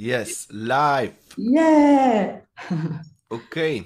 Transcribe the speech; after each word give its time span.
Yes, 0.00 0.46
live. 0.48 1.12
Yeah! 1.36 2.34
Oké. 3.28 3.84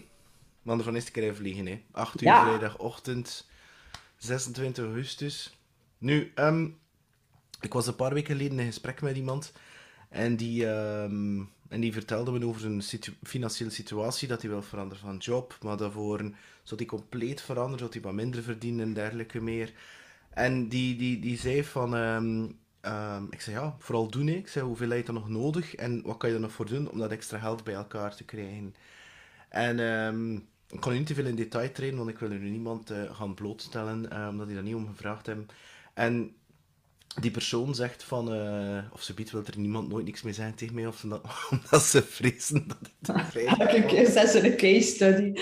Man, 0.62 0.82
van 0.82 0.94
eerste 0.94 1.10
keer 1.10 1.22
even 1.22 1.36
vliegen, 1.36 1.66
hè. 1.66 1.82
8 1.90 2.20
uur 2.22 2.28
Ja. 2.28 2.44
vrijdagochtend, 2.44 3.48
26 4.16 4.84
augustus. 4.84 5.58
Nu, 5.98 6.32
ehm, 6.34 6.68
ik 7.60 7.72
was 7.72 7.86
een 7.86 7.96
paar 7.96 8.14
weken 8.14 8.36
geleden 8.36 8.58
in 8.58 8.66
gesprek 8.66 9.00
met 9.02 9.16
iemand 9.16 9.52
en 10.08 10.36
die, 10.36 10.66
ehm, 10.66 11.38
en 11.68 11.80
die 11.80 11.92
vertelde 11.92 12.30
me 12.32 12.46
over 12.46 12.60
zijn 12.60 12.82
situ- 12.82 13.16
financiële 13.22 13.70
situatie, 13.70 14.28
dat 14.28 14.40
hij 14.42 14.50
wil 14.50 14.62
veranderen 14.62 15.02
van 15.04 15.16
job, 15.16 15.58
maar 15.62 15.76
daarvoor 15.76 16.18
zou 16.62 16.76
hij 16.76 16.86
compleet 16.86 17.40
veranderen, 17.40 17.78
zou 17.78 17.90
hij 17.92 18.00
wat 18.00 18.12
minder 18.12 18.42
verdienen 18.42 18.86
en 18.86 18.92
dergelijke 18.94 19.40
meer. 19.40 19.72
En 20.30 20.68
die, 20.68 20.96
die, 20.96 21.18
die 21.20 21.38
zei 21.38 21.64
van, 21.64 21.94
ehm, 21.96 22.46
ehm, 22.84 23.24
ik 23.30 23.40
zei 23.40 23.56
ja, 23.56 23.76
vooral 23.78 24.08
doen, 24.10 24.26
hè. 24.26 24.34
Ik 24.34 24.48
zei, 24.48 24.64
hoeveel 24.64 24.88
heb 24.88 24.98
je 24.98 25.04
dan 25.04 25.14
nog 25.14 25.28
nodig 25.28 25.74
en 25.74 26.02
wat 26.02 26.16
kan 26.16 26.28
je 26.28 26.34
er 26.34 26.40
nog 26.40 26.52
voor 26.52 26.66
doen 26.66 26.90
om 26.90 26.98
dat 26.98 27.10
extra 27.10 27.38
geld 27.38 27.64
bij 27.64 27.74
elkaar 27.74 28.16
te 28.16 28.24
krijgen? 28.24 28.74
En 29.48 29.78
ehm, 29.78 30.34
ik 30.74 30.80
kan 30.80 30.92
nu 30.92 30.98
niet 30.98 31.06
te 31.06 31.14
veel 31.14 31.26
in 31.26 31.34
detail 31.34 31.72
treden, 31.72 31.98
want 31.98 32.10
ik 32.10 32.18
wil 32.18 32.30
er 32.30 32.38
nu 32.38 32.50
niemand 32.50 32.90
eh, 32.90 33.16
gaan 33.16 33.34
blootstellen, 33.34 34.10
eh, 34.10 34.28
omdat 34.30 34.46
die 34.46 34.54
daar 34.54 34.64
niet 34.64 34.74
om 34.74 34.88
gevraagd 34.88 35.26
hebben. 35.26 35.48
En 35.94 36.34
die 37.20 37.30
persoon 37.30 37.74
zegt 37.74 38.02
van, 38.02 38.32
eh, 38.32 38.78
of 38.92 39.02
ze 39.02 39.14
biedt, 39.14 39.30
wil 39.30 39.44
er 39.46 39.58
niemand 39.58 39.88
nooit 39.88 40.04
niks 40.04 40.22
meer 40.22 40.34
zeggen 40.34 40.54
tegen 40.54 40.74
mij, 40.74 40.86
of 40.86 41.02
omdat, 41.02 41.22
omdat 41.50 41.82
ze 41.82 42.02
vrezen 42.02 42.68
dat 42.68 42.76
ik 42.82 42.92
te 43.00 43.12
krijgen 43.30 43.58
Elke 43.58 43.86
keer 43.86 44.10
zijn 44.10 44.28
ze 44.28 44.50
een 44.50 44.56
case 44.56 44.88
study. 44.88 45.32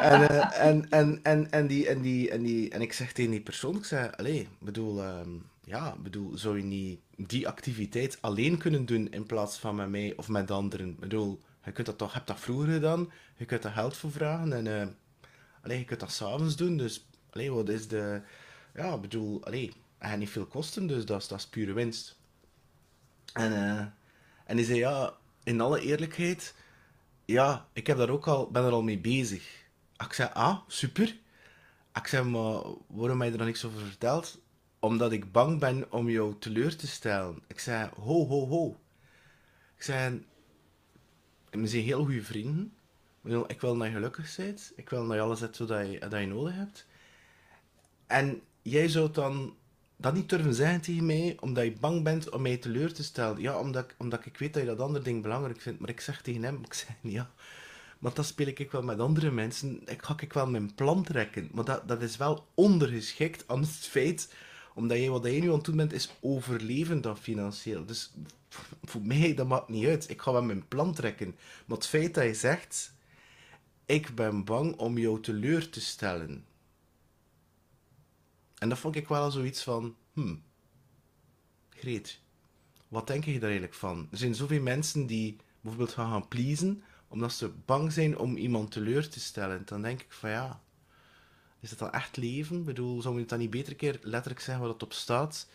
En, 0.00 0.28
eh, 0.28 0.66
en, 0.66 0.90
en, 0.90 1.20
en, 1.22 1.50
en, 1.50 1.66
die, 1.66 1.88
en, 1.88 2.00
die, 2.00 2.30
en, 2.30 2.42
die, 2.42 2.70
en 2.70 2.80
ik 2.80 2.92
zeg 2.92 3.12
tegen 3.12 3.30
die 3.30 3.40
persoon, 3.40 3.76
ik 3.76 3.84
zeg, 3.84 4.16
allee, 4.16 4.48
bedoel, 4.58 5.02
ehm, 5.02 5.30
ja, 5.64 5.96
bedoel, 6.02 6.36
zou 6.38 6.56
je 6.56 6.64
niet 6.64 7.00
die 7.16 7.48
activiteit 7.48 8.18
alleen 8.20 8.58
kunnen 8.58 8.86
doen 8.86 9.12
in 9.12 9.26
plaats 9.26 9.58
van 9.58 9.74
met 9.74 9.88
mij 9.88 10.12
of 10.16 10.28
met 10.28 10.50
anderen? 10.50 10.96
bedoel, 10.98 11.40
je 11.64 11.72
kunt 11.72 11.86
dat 11.86 11.98
toch, 11.98 12.12
hebt 12.12 12.26
dat 12.26 12.40
vroeger 12.40 12.72
gedaan, 12.72 13.12
je 13.36 13.44
kunt 13.44 13.62
daar 13.62 13.72
geld 13.72 13.96
voor 13.96 14.12
vragen 14.12 14.52
en 14.52 14.96
allee, 15.62 15.78
je 15.78 15.84
kunt 15.84 16.00
dat 16.00 16.12
s'avonds 16.12 16.56
doen, 16.56 16.76
dus 16.76 17.06
allee, 17.30 17.52
wat 17.52 17.68
is 17.68 17.88
de, 17.88 18.20
ja, 18.74 18.98
bedoel, 18.98 19.44
allee, 19.44 19.72
hij 19.98 20.10
gaat 20.10 20.18
niet 20.18 20.30
veel 20.30 20.46
kosten, 20.46 20.86
dus 20.86 21.04
dat 21.04 21.20
is, 21.20 21.28
dat 21.28 21.38
is 21.38 21.46
pure 21.46 21.72
winst. 21.72 22.16
En, 23.32 23.52
eh, 23.52 23.86
en 24.44 24.56
die 24.56 24.64
zei, 24.64 24.78
ja, 24.78 25.14
in 25.42 25.60
alle 25.60 25.80
eerlijkheid, 25.80 26.54
ja, 27.24 27.68
ik 27.72 27.86
heb 27.86 27.96
daar 27.96 28.10
ook 28.10 28.26
al, 28.26 28.50
ben 28.50 28.64
er 28.64 28.72
al 28.72 28.82
mee 28.82 28.98
bezig. 28.98 29.61
Ik 30.04 30.12
zei, 30.12 30.30
ah, 30.32 30.58
super. 30.66 31.16
Ik 31.94 32.06
zei, 32.06 32.24
maar 32.28 32.62
waarom 32.86 33.20
heb 33.20 33.32
je 33.32 33.38
er 33.38 33.44
niks 33.44 33.64
over 33.64 33.80
verteld? 33.80 34.40
Omdat 34.78 35.12
ik 35.12 35.32
bang 35.32 35.60
ben 35.60 35.92
om 35.92 36.10
jou 36.10 36.34
teleur 36.38 36.76
te 36.76 36.86
stellen. 36.86 37.42
Ik 37.46 37.58
zei, 37.58 37.90
ho, 38.00 38.26
ho, 38.26 38.46
ho. 38.46 38.76
Ik 39.76 39.82
zei, 39.82 40.26
we 41.50 41.66
zijn 41.66 41.82
heel 41.82 42.04
goede 42.04 42.22
vrienden. 42.22 42.74
Ik 43.22 43.30
wil- 43.60 43.78
dat 43.78 43.86
je 43.86 43.92
gelukkig 43.92 44.36
bent. 44.36 44.72
Ik 44.76 44.88
wil 44.90 45.06
dat 45.06 45.16
je 45.16 45.20
alles 45.22 45.40
hebt 45.40 45.56
zodat 45.56 45.90
je, 45.90 45.98
dat 45.98 46.20
je 46.20 46.26
nodig 46.26 46.54
hebt. 46.54 46.86
En 48.06 48.40
jij 48.62 48.88
zou 48.88 49.10
dan 49.12 49.56
dat 49.96 50.14
niet 50.14 50.28
durven 50.28 50.54
zeggen 50.54 50.80
tegen 50.80 51.06
mij, 51.06 51.36
omdat 51.40 51.64
je 51.64 51.72
bang 51.72 52.02
bent 52.02 52.30
om 52.30 52.42
mij 52.42 52.56
teleur 52.56 52.92
te 52.92 53.02
stellen. 53.04 53.40
Ja, 53.40 53.58
omdat, 53.58 53.94
omdat 53.98 54.26
ik 54.26 54.38
weet 54.38 54.52
dat 54.52 54.62
je 54.62 54.68
dat 54.68 54.80
andere 54.80 55.04
ding 55.04 55.22
belangrijk 55.22 55.60
vindt. 55.60 55.80
Maar 55.80 55.88
ik 55.90 56.00
zeg 56.00 56.22
tegen 56.22 56.42
hem, 56.42 56.60
ik 56.64 56.74
zeg, 56.74 56.96
ja, 57.00 57.30
maar 58.02 58.14
dat 58.14 58.26
speel 58.26 58.46
ik 58.46 58.70
wel 58.70 58.82
met 58.82 58.98
andere 58.98 59.30
mensen. 59.30 59.82
Ik 59.86 60.02
ga 60.02 60.14
ik 60.20 60.32
wel 60.32 60.46
mijn 60.46 60.74
plan 60.74 61.02
trekken. 61.02 61.48
Maar 61.52 61.64
dat, 61.64 61.88
dat 61.88 62.02
is 62.02 62.16
wel 62.16 62.46
ondergeschikt 62.54 63.48
aan 63.48 63.60
het 63.60 63.70
feit, 63.70 64.34
omdat 64.74 64.98
jij, 64.98 65.10
wat 65.10 65.24
jij 65.24 65.40
nu 65.40 65.48
aan 65.48 65.54
het 65.54 65.64
doen 65.64 65.76
bent, 65.76 65.92
is 65.92 66.14
overleven 66.20 67.00
dan 67.00 67.16
financieel. 67.16 67.86
Dus 67.86 68.12
voor 68.82 69.02
mij, 69.02 69.34
dat 69.34 69.46
maakt 69.46 69.68
niet 69.68 69.86
uit. 69.86 70.10
Ik 70.10 70.22
ga 70.22 70.32
wel 70.32 70.42
mijn 70.42 70.68
plan 70.68 70.94
trekken. 70.94 71.36
Maar 71.66 71.76
het 71.76 71.86
feit 71.86 72.14
dat 72.14 72.24
je 72.24 72.34
zegt, 72.34 72.92
ik 73.86 74.14
ben 74.14 74.44
bang 74.44 74.76
om 74.76 74.98
jou 74.98 75.20
teleur 75.20 75.68
te 75.70 75.80
stellen. 75.80 76.44
En 78.58 78.68
dat 78.68 78.78
vond 78.78 78.96
ik 78.96 79.08
wel 79.08 79.30
zoiets 79.30 79.62
van, 79.62 79.96
hmm, 80.12 80.42
Greet, 81.70 82.20
wat 82.88 83.06
denk 83.06 83.24
je 83.24 83.32
daar 83.32 83.42
eigenlijk 83.42 83.74
van? 83.74 84.08
Er 84.10 84.18
zijn 84.18 84.34
zoveel 84.34 84.62
mensen 84.62 85.06
die 85.06 85.36
bijvoorbeeld 85.60 85.92
gaan 85.92 86.10
gaan 86.10 86.28
pleasen, 86.28 86.82
omdat 87.12 87.32
ze 87.32 87.50
bang 87.64 87.92
zijn 87.92 88.18
om 88.18 88.36
iemand 88.36 88.70
teleur 88.70 89.08
te 89.08 89.20
stellen. 89.20 89.62
Dan 89.64 89.82
denk 89.82 90.00
ik 90.00 90.12
van 90.12 90.30
ja, 90.30 90.60
is 91.60 91.70
dat 91.70 91.78
dan 91.78 91.92
echt 91.92 92.16
leven? 92.16 92.56
Ik 92.58 92.64
bedoel, 92.64 93.02
zou 93.02 93.14
je 93.14 93.20
het 93.20 93.28
dan 93.28 93.38
niet 93.38 93.50
beter 93.50 93.74
keer 93.74 93.98
letterlijk 94.02 94.40
zeggen 94.40 94.64
wat 94.64 94.72
het 94.72 94.82
op 94.82 94.92
staat? 94.92 95.48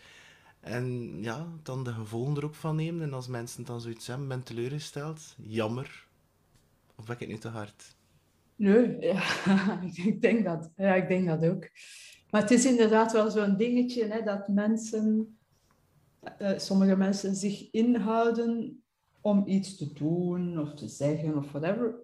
En 0.60 1.16
ja, 1.22 1.46
dan 1.62 1.84
de 1.84 1.92
gevolgen 1.92 2.36
er 2.36 2.44
ook 2.44 2.54
van 2.54 2.76
nemen. 2.76 3.02
En 3.02 3.12
als 3.12 3.26
mensen 3.26 3.64
dan 3.64 3.80
zoiets 3.80 4.06
hebben, 4.06 4.28
ben 4.28 4.42
teleurgesteld, 4.42 5.34
jammer. 5.36 6.06
Of 6.96 7.04
ben 7.04 7.14
ik 7.14 7.20
het 7.20 7.28
nu 7.28 7.38
te 7.38 7.48
hard? 7.48 7.96
Nee, 8.56 8.96
ja, 9.00 9.22
ik 10.10 10.22
denk 10.22 10.44
dat. 10.44 10.70
Ja, 10.76 10.94
ik 10.94 11.08
denk 11.08 11.26
dat 11.26 11.44
ook. 11.44 11.68
Maar 12.30 12.40
het 12.40 12.50
is 12.50 12.64
inderdaad 12.64 13.12
wel 13.12 13.30
zo'n 13.30 13.56
dingetje, 13.56 14.04
hè, 14.04 14.22
dat 14.22 14.48
mensen, 14.48 15.38
eh, 16.38 16.58
sommige 16.58 16.96
mensen 16.96 17.34
zich 17.34 17.70
inhouden 17.70 18.82
om 19.20 19.42
iets 19.46 19.76
te 19.76 19.92
doen 19.92 20.60
of 20.60 20.74
te 20.74 20.88
zeggen 20.88 21.36
of 21.36 21.52
whatever, 21.52 21.94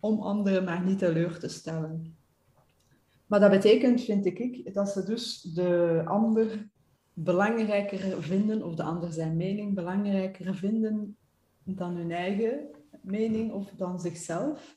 om 0.00 0.20
anderen 0.20 0.64
maar 0.64 0.84
niet 0.84 0.98
teleur 0.98 1.38
te 1.38 1.48
stellen. 1.48 2.16
Maar 3.26 3.40
dat 3.40 3.50
betekent, 3.50 4.00
vind 4.00 4.26
ik, 4.26 4.74
dat 4.74 4.88
ze 4.88 5.04
dus 5.04 5.40
de 5.40 6.02
ander 6.04 6.68
belangrijker 7.12 8.22
vinden, 8.22 8.62
of 8.62 8.74
de 8.74 8.82
ander 8.82 9.12
zijn 9.12 9.36
mening 9.36 9.74
belangrijker 9.74 10.54
vinden 10.54 11.16
dan 11.64 11.96
hun 11.96 12.10
eigen 12.10 12.68
mening 13.02 13.52
of 13.52 13.70
dan 13.76 14.00
zichzelf. 14.00 14.76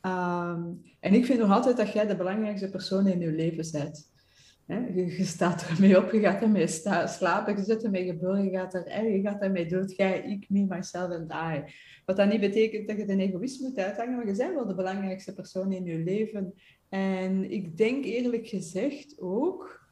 Ehm, 0.00 0.72
en 1.00 1.14
ik 1.14 1.24
vind 1.24 1.38
nog 1.38 1.50
altijd 1.50 1.76
dat 1.76 1.92
jij 1.92 2.06
de 2.06 2.16
belangrijkste 2.16 2.70
persoon 2.70 3.06
in 3.06 3.20
je 3.20 3.32
leven 3.32 3.72
bent. 3.72 4.12
Je, 4.66 5.14
je 5.16 5.24
staat 5.24 5.68
ermee 5.68 5.98
op, 5.98 6.12
je 6.12 6.20
gaat 6.20 6.42
ermee 6.42 6.66
slapen, 7.06 7.56
je 7.56 7.62
zit 7.62 7.84
ermee 7.84 8.06
geboren, 8.06 8.44
je 8.44 8.50
gaat, 8.50 8.74
er, 8.74 9.10
je 9.10 9.20
gaat 9.20 9.42
ermee 9.42 9.66
dood. 9.66 9.96
Jij, 9.96 10.22
ik, 10.22 10.46
me, 10.48 10.64
myself 10.68 11.10
en 11.10 11.28
I. 11.54 11.72
Wat 12.04 12.16
dat 12.16 12.28
niet 12.30 12.40
betekent 12.40 12.88
dat 12.88 12.96
je 12.96 13.06
de 13.06 13.16
egoïst 13.16 13.60
moet 13.60 13.78
uithangen, 13.78 14.16
maar 14.16 14.26
je 14.26 14.36
bent 14.36 14.54
wel 14.54 14.66
de 14.66 14.74
belangrijkste 14.74 15.34
persoon 15.34 15.72
in 15.72 15.84
je 15.84 15.98
leven. 15.98 16.54
En 16.88 17.50
ik 17.50 17.76
denk 17.76 18.04
eerlijk 18.04 18.46
gezegd 18.46 19.20
ook 19.20 19.86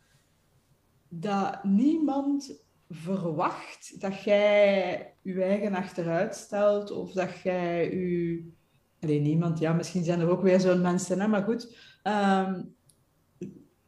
dat 1.09 1.65
niemand 1.65 2.65
verwacht 2.89 4.01
dat 4.01 4.23
jij 4.23 5.15
je 5.23 5.43
eigen 5.43 5.75
achteruit 5.75 6.35
stelt 6.35 6.91
of 6.91 7.13
dat 7.13 7.41
jij 7.43 7.95
je... 7.95 8.51
Alleen 9.01 9.23
niemand, 9.23 9.59
ja, 9.59 9.73
misschien 9.73 10.05
zijn 10.05 10.21
er 10.21 10.29
ook 10.29 10.43
weer 10.43 10.61
zo'n 10.61 10.81
mensen, 10.81 11.21
hè, 11.21 11.29
maar 11.29 11.43
goed. 11.43 11.77
ehm, 12.03 12.63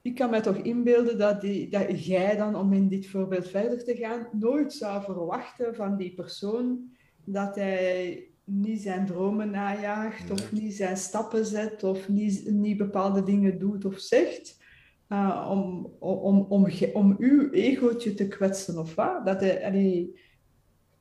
ik 0.04 0.14
kan 0.14 0.30
mij 0.30 0.40
toch 0.40 0.56
inbeelden 0.56 1.18
dat, 1.18 1.40
die, 1.40 1.68
dat 1.68 2.04
jij 2.04 2.36
dan, 2.36 2.56
om 2.56 2.72
in 2.72 2.88
dit 2.88 3.06
voorbeeld 3.06 3.48
verder 3.48 3.84
te 3.84 3.96
gaan, 3.96 4.28
nooit 4.32 4.72
zou 4.72 5.02
verwachten 5.02 5.74
van 5.74 5.96
die 5.96 6.14
persoon 6.14 6.90
dat 7.24 7.54
hij 7.54 8.26
niet 8.44 8.82
zijn 8.82 9.06
dromen 9.06 9.50
najaagt 9.50 10.30
of 10.30 10.52
niet 10.52 10.74
zijn 10.74 10.96
stappen 10.96 11.46
zet 11.46 11.84
of 11.84 12.08
niet, 12.08 12.50
niet 12.50 12.76
bepaalde 12.76 13.22
dingen 13.22 13.58
doet 13.58 13.84
of 13.84 13.98
zegt. 13.98 14.62
uh, 15.08 15.48
om, 15.50 15.92
om, 15.98 16.46
om, 16.48 16.66
om 16.92 17.16
uw 17.18 17.50
egootje 17.50 18.14
te 18.14 18.28
kwetsen 18.28 18.78
of 18.78 18.94
wat. 18.94 19.26
Dat 19.26 19.40
hij, 19.40 19.64
allee, 19.66 20.20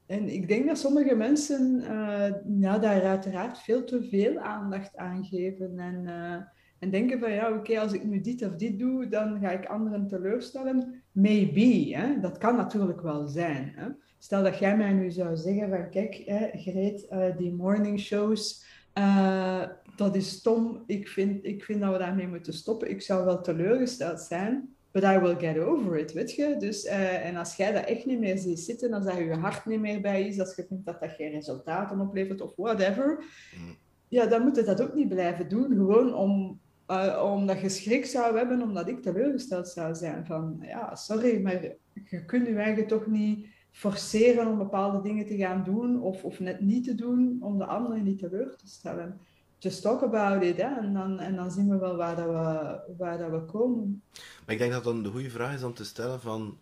en 0.06 0.30
ik 0.30 0.48
denk 0.48 0.68
dat 0.68 0.78
sommige 0.78 1.16
mensen 1.16 1.80
uh, 1.80 2.60
ja, 2.60 2.80
daar 2.80 3.02
uiteraard 3.02 3.58
veel 3.60 3.84
te 3.84 4.04
veel 4.04 4.38
aandacht 4.38 4.96
aan 4.96 5.26
geven. 5.26 5.80
En, 5.80 6.04
uh, 6.08 6.38
en 6.84 6.90
denken 6.90 7.20
van 7.20 7.32
ja, 7.32 7.48
oké, 7.48 7.58
okay, 7.58 7.78
als 7.78 7.94
ik 7.94 8.04
nu 8.04 8.22
dit 8.22 8.46
of 8.46 8.56
dit 8.56 8.80
doe, 8.80 9.08
dan 9.08 9.40
ga 9.40 9.52
ik 9.52 9.66
anderen 9.66 10.08
teleurstellen. 10.08 11.04
Maybe, 11.12 11.96
hè? 11.96 12.20
dat 12.20 12.38
kan 12.38 12.56
natuurlijk 12.56 13.02
wel 13.02 13.28
zijn. 13.28 13.74
Hè? 13.76 13.88
Stel 14.18 14.44
dat 14.44 14.58
jij 14.58 14.78
mij 14.78 14.94
nu 14.94 15.12
zou 15.12 15.38
zeggen 15.38 15.70
van 15.70 15.90
kijk, 15.90 16.22
hè, 16.26 16.50
Greet, 16.54 17.08
uh, 17.12 17.38
die 17.38 17.54
morning 17.54 18.00
shows, 18.00 18.66
uh, 18.98 19.64
dat 19.96 20.16
is 20.16 20.30
stom. 20.30 20.84
Ik 20.86 21.08
vind, 21.08 21.46
ik 21.46 21.64
vind 21.64 21.82
dat 21.82 21.92
we 21.92 21.98
daarmee 21.98 22.28
moeten 22.28 22.54
stoppen. 22.54 22.90
Ik 22.90 23.02
zou 23.02 23.26
wel 23.26 23.42
teleurgesteld 23.42 24.20
zijn, 24.20 24.76
but 24.92 25.04
I 25.04 25.18
will 25.20 25.36
get 25.36 25.58
over 25.58 25.98
it, 25.98 26.14
weet 26.14 26.36
je. 26.36 26.56
Dus, 26.60 26.86
uh, 26.86 27.26
en 27.26 27.36
als 27.36 27.56
jij 27.56 27.72
dat 27.72 27.86
echt 27.86 28.06
niet 28.06 28.20
meer 28.20 28.38
ziet 28.38 28.60
zitten, 28.60 28.94
als 28.94 29.06
dat 29.06 29.18
je 29.18 29.34
hart 29.34 29.66
niet 29.66 29.80
meer 29.80 30.02
bij 30.02 30.28
is, 30.28 30.40
als 30.40 30.56
je 30.56 30.66
vindt 30.68 30.86
dat 30.86 31.00
dat 31.00 31.12
geen 31.12 31.32
resultaten 31.32 32.00
oplevert 32.00 32.42
of 32.42 32.54
whatever, 32.56 33.24
mm. 33.58 33.76
ja, 34.08 34.26
dan 34.26 34.42
moet 34.42 34.56
je 34.56 34.64
dat 34.64 34.82
ook 34.82 34.94
niet 34.94 35.10
blijven 35.10 35.50
doen. 35.50 35.68
Gewoon 35.72 36.14
om, 36.14 36.62
uh, 36.88 37.32
omdat 37.34 37.62
je 37.62 37.70
schrik 37.70 38.06
zou 38.06 38.38
hebben, 38.38 38.62
omdat 38.62 38.88
ik 38.88 39.02
teleurgesteld 39.02 39.68
zou 39.68 39.96
zijn. 39.96 40.26
Van, 40.26 40.58
ja, 40.62 40.96
sorry, 40.96 41.42
maar 41.42 41.62
je 42.10 42.26
kunt 42.26 42.48
je 42.48 42.56
eigen 42.56 42.88
toch 42.88 43.08
niet 43.08 43.48
forceren 43.72 44.48
om 44.48 44.58
bepaalde 44.58 45.02
dingen 45.02 45.26
te 45.26 45.38
gaan 45.38 45.64
doen 45.64 46.02
of, 46.02 46.24
of 46.24 46.40
net 46.40 46.60
niet 46.60 46.84
te 46.84 46.96
doen 46.96 47.38
om 47.42 47.58
de 47.58 47.66
anderen 47.66 48.04
niet 48.04 48.20
teleur 48.20 48.56
te 48.56 48.68
stellen. 48.68 49.20
Just 49.58 49.82
talk 49.82 50.04
about 50.04 50.44
it, 50.44 50.58
hè? 50.58 50.80
En, 50.80 50.94
dan, 50.94 51.20
en 51.20 51.36
dan 51.36 51.52
zien 51.52 51.70
we 51.70 51.78
wel 51.78 51.96
waar, 51.96 52.16
dat 52.16 52.26
we, 52.26 52.94
waar 52.98 53.18
dat 53.18 53.30
we 53.30 53.46
komen. 53.46 54.02
Maar 54.46 54.56
ik 54.56 54.58
denk 54.58 54.72
dat 54.72 54.84
dan 54.84 55.04
de 55.04 55.10
goede 55.10 55.30
vraag 55.30 55.56
is 55.56 55.64
om 55.64 55.74
te 55.74 55.86
stellen 55.86 56.22
van 56.22 56.58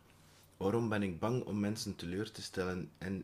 waarom 0.57 0.89
ben 0.89 1.03
ik 1.03 1.19
bang 1.19 1.43
om 1.43 1.59
mensen 1.59 1.95
teleur 1.95 2.31
te 2.31 2.41
stellen? 2.41 2.89
En 2.97 3.23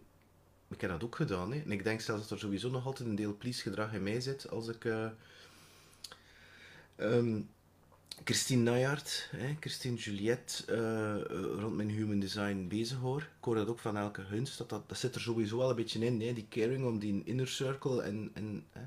ik 0.69 0.81
heb 0.81 0.89
dat 0.89 1.03
ook 1.03 1.15
gedaan. 1.15 1.51
Hè. 1.51 1.59
En 1.59 1.71
ik 1.71 1.83
denk 1.83 2.01
zelfs 2.01 2.21
dat 2.21 2.31
er 2.31 2.39
sowieso 2.39 2.69
nog 2.69 2.85
altijd 2.85 3.09
een 3.09 3.15
deel 3.15 3.37
please-gedrag 3.37 3.93
in 3.93 4.03
mij 4.03 4.21
zit 4.21 4.49
als 4.49 4.67
ik... 4.67 4.83
Uh, 4.83 5.05
um, 6.97 7.49
Christine 8.23 8.61
Najaert, 8.61 9.29
hè, 9.31 9.55
Christine 9.59 9.95
Juliette, 9.95 10.63
uh, 10.69 11.59
rond 11.59 11.75
mijn 11.75 11.89
human 11.89 12.19
design 12.19 12.65
bezig 12.67 12.97
hoor. 12.97 13.21
Ik 13.21 13.43
hoor 13.43 13.55
dat 13.55 13.67
ook 13.67 13.79
van 13.79 13.97
elke 13.97 14.21
hunst, 14.21 14.57
dat, 14.57 14.69
dat, 14.69 14.89
dat 14.89 14.97
zit 14.97 15.15
er 15.15 15.21
sowieso 15.21 15.57
wel 15.57 15.69
een 15.69 15.75
beetje 15.75 16.05
in, 16.05 16.21
hè, 16.21 16.33
die 16.33 16.47
caring 16.49 16.85
om 16.85 16.99
die 16.99 17.21
inner 17.25 17.47
circle. 17.47 18.01
En, 18.01 18.31
en, 18.33 18.63
hè. 18.71 18.81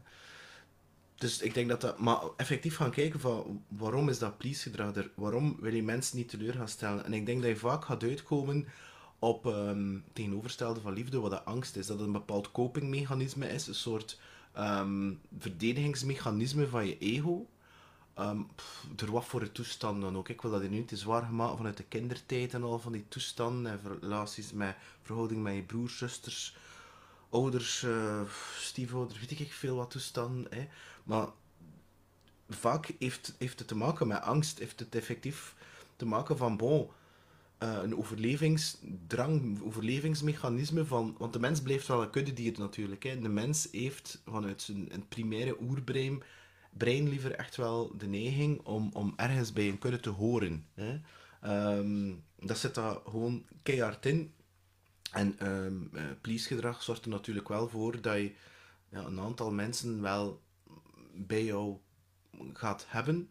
Dus 1.14 1.40
ik 1.40 1.54
denk 1.54 1.68
dat 1.68 1.80
dat... 1.80 1.98
Maar 1.98 2.20
effectief 2.36 2.76
gaan 2.76 2.90
kijken 2.90 3.20
van 3.20 3.64
waarom 3.68 4.08
is 4.08 4.18
dat 4.18 4.38
please-gedrag 4.38 4.94
er? 4.94 5.10
Waarom 5.14 5.56
wil 5.60 5.74
je 5.74 5.82
mensen 5.82 6.16
niet 6.16 6.28
teleur 6.28 6.54
gaan 6.54 6.68
stellen? 6.68 7.04
En 7.04 7.12
ik 7.12 7.26
denk 7.26 7.42
dat 7.42 7.50
je 7.50 7.56
vaak 7.56 7.84
gaat 7.84 8.02
uitkomen 8.02 8.66
op 9.18 9.46
um, 9.46 10.04
tegenovergestelde 10.12 10.80
van 10.80 10.92
liefde, 10.92 11.20
wat 11.20 11.30
de 11.30 11.42
angst 11.42 11.76
is. 11.76 11.86
Dat 11.86 11.96
het 11.96 12.06
een 12.06 12.12
bepaald 12.12 12.52
copingmechanisme 12.52 13.48
is, 13.48 13.66
een 13.66 13.74
soort 13.74 14.20
um, 14.58 15.20
verdedigingsmechanisme 15.38 16.68
van 16.68 16.86
je 16.86 16.98
ego. 16.98 17.46
Um, 18.18 18.46
pff, 18.54 18.86
door 18.94 19.10
wat 19.10 19.24
voor 19.24 19.42
een 19.42 19.52
toestand 19.52 20.00
dan 20.00 20.16
ook. 20.16 20.28
Ik 20.28 20.42
wil 20.42 20.50
dat 20.50 20.68
nu 20.68 20.84
te 20.84 20.96
zwaar 20.96 21.22
gemaakt 21.22 21.56
vanuit 21.56 21.76
de 21.76 21.82
kindertijd 21.82 22.54
en 22.54 22.62
al 22.62 22.78
van 22.78 22.92
die 22.92 23.04
toestanden 23.08 23.72
en 23.72 23.98
relaties 24.00 24.52
met 24.52 24.76
verhouding 25.02 25.42
met 25.42 25.54
je 25.54 25.62
broers, 25.62 25.98
zusters, 25.98 26.56
ouders, 27.30 27.82
uh, 27.82 28.20
stiefouders, 28.56 29.20
weet 29.20 29.40
ik 29.40 29.52
veel 29.52 29.76
wat 29.76 29.90
toestanden. 29.90 30.46
Hè. 30.50 30.68
Maar 31.04 31.28
vaak 32.48 32.90
heeft, 32.98 33.34
heeft 33.38 33.58
het 33.58 33.68
te 33.68 33.76
maken 33.76 34.06
met 34.06 34.22
angst, 34.22 34.58
heeft 34.58 34.80
het 34.80 34.94
effectief 34.94 35.54
te 35.96 36.06
maken 36.06 36.36
van 36.36 36.56
bon, 36.56 36.88
uh, 37.62 37.78
een 37.82 37.96
overlevingsdrang, 37.96 39.62
overlevingsmechanisme 39.62 40.84
van. 40.84 41.14
Want 41.18 41.32
de 41.32 41.40
mens 41.40 41.62
blijft 41.62 41.86
wel 41.86 42.02
een 42.02 42.10
kuddedier 42.10 42.58
natuurlijk. 42.58 43.02
Hè. 43.02 43.20
De 43.20 43.28
mens 43.28 43.68
heeft 43.72 44.22
vanuit 44.26 44.62
zijn 44.62 45.08
primaire 45.08 45.56
oerbrein 45.60 46.22
brein 46.70 47.08
liever 47.08 47.32
echt 47.32 47.56
wel 47.56 47.96
de 47.96 48.06
neiging 48.06 48.60
om, 48.60 48.90
om 48.92 49.12
ergens 49.16 49.52
bij 49.52 49.68
een 49.68 49.78
kudde 49.78 50.00
te 50.00 50.10
horen. 50.10 50.66
Hè. 50.74 51.00
Um, 51.78 52.24
dat 52.38 52.58
zit 52.58 52.74
daar 52.74 52.96
gewoon 53.04 53.44
keihard 53.62 54.06
in. 54.06 54.32
En 55.12 55.48
um, 55.48 55.90
please-gedrag 56.20 56.82
zorgt 56.82 57.04
er 57.04 57.10
natuurlijk 57.10 57.48
wel 57.48 57.68
voor 57.68 58.00
dat 58.00 58.16
je 58.16 58.32
ja, 58.88 59.04
een 59.04 59.20
aantal 59.20 59.52
mensen 59.52 60.02
wel 60.02 60.42
bij 61.14 61.44
jou 61.44 61.76
gaat 62.52 62.84
hebben. 62.88 63.30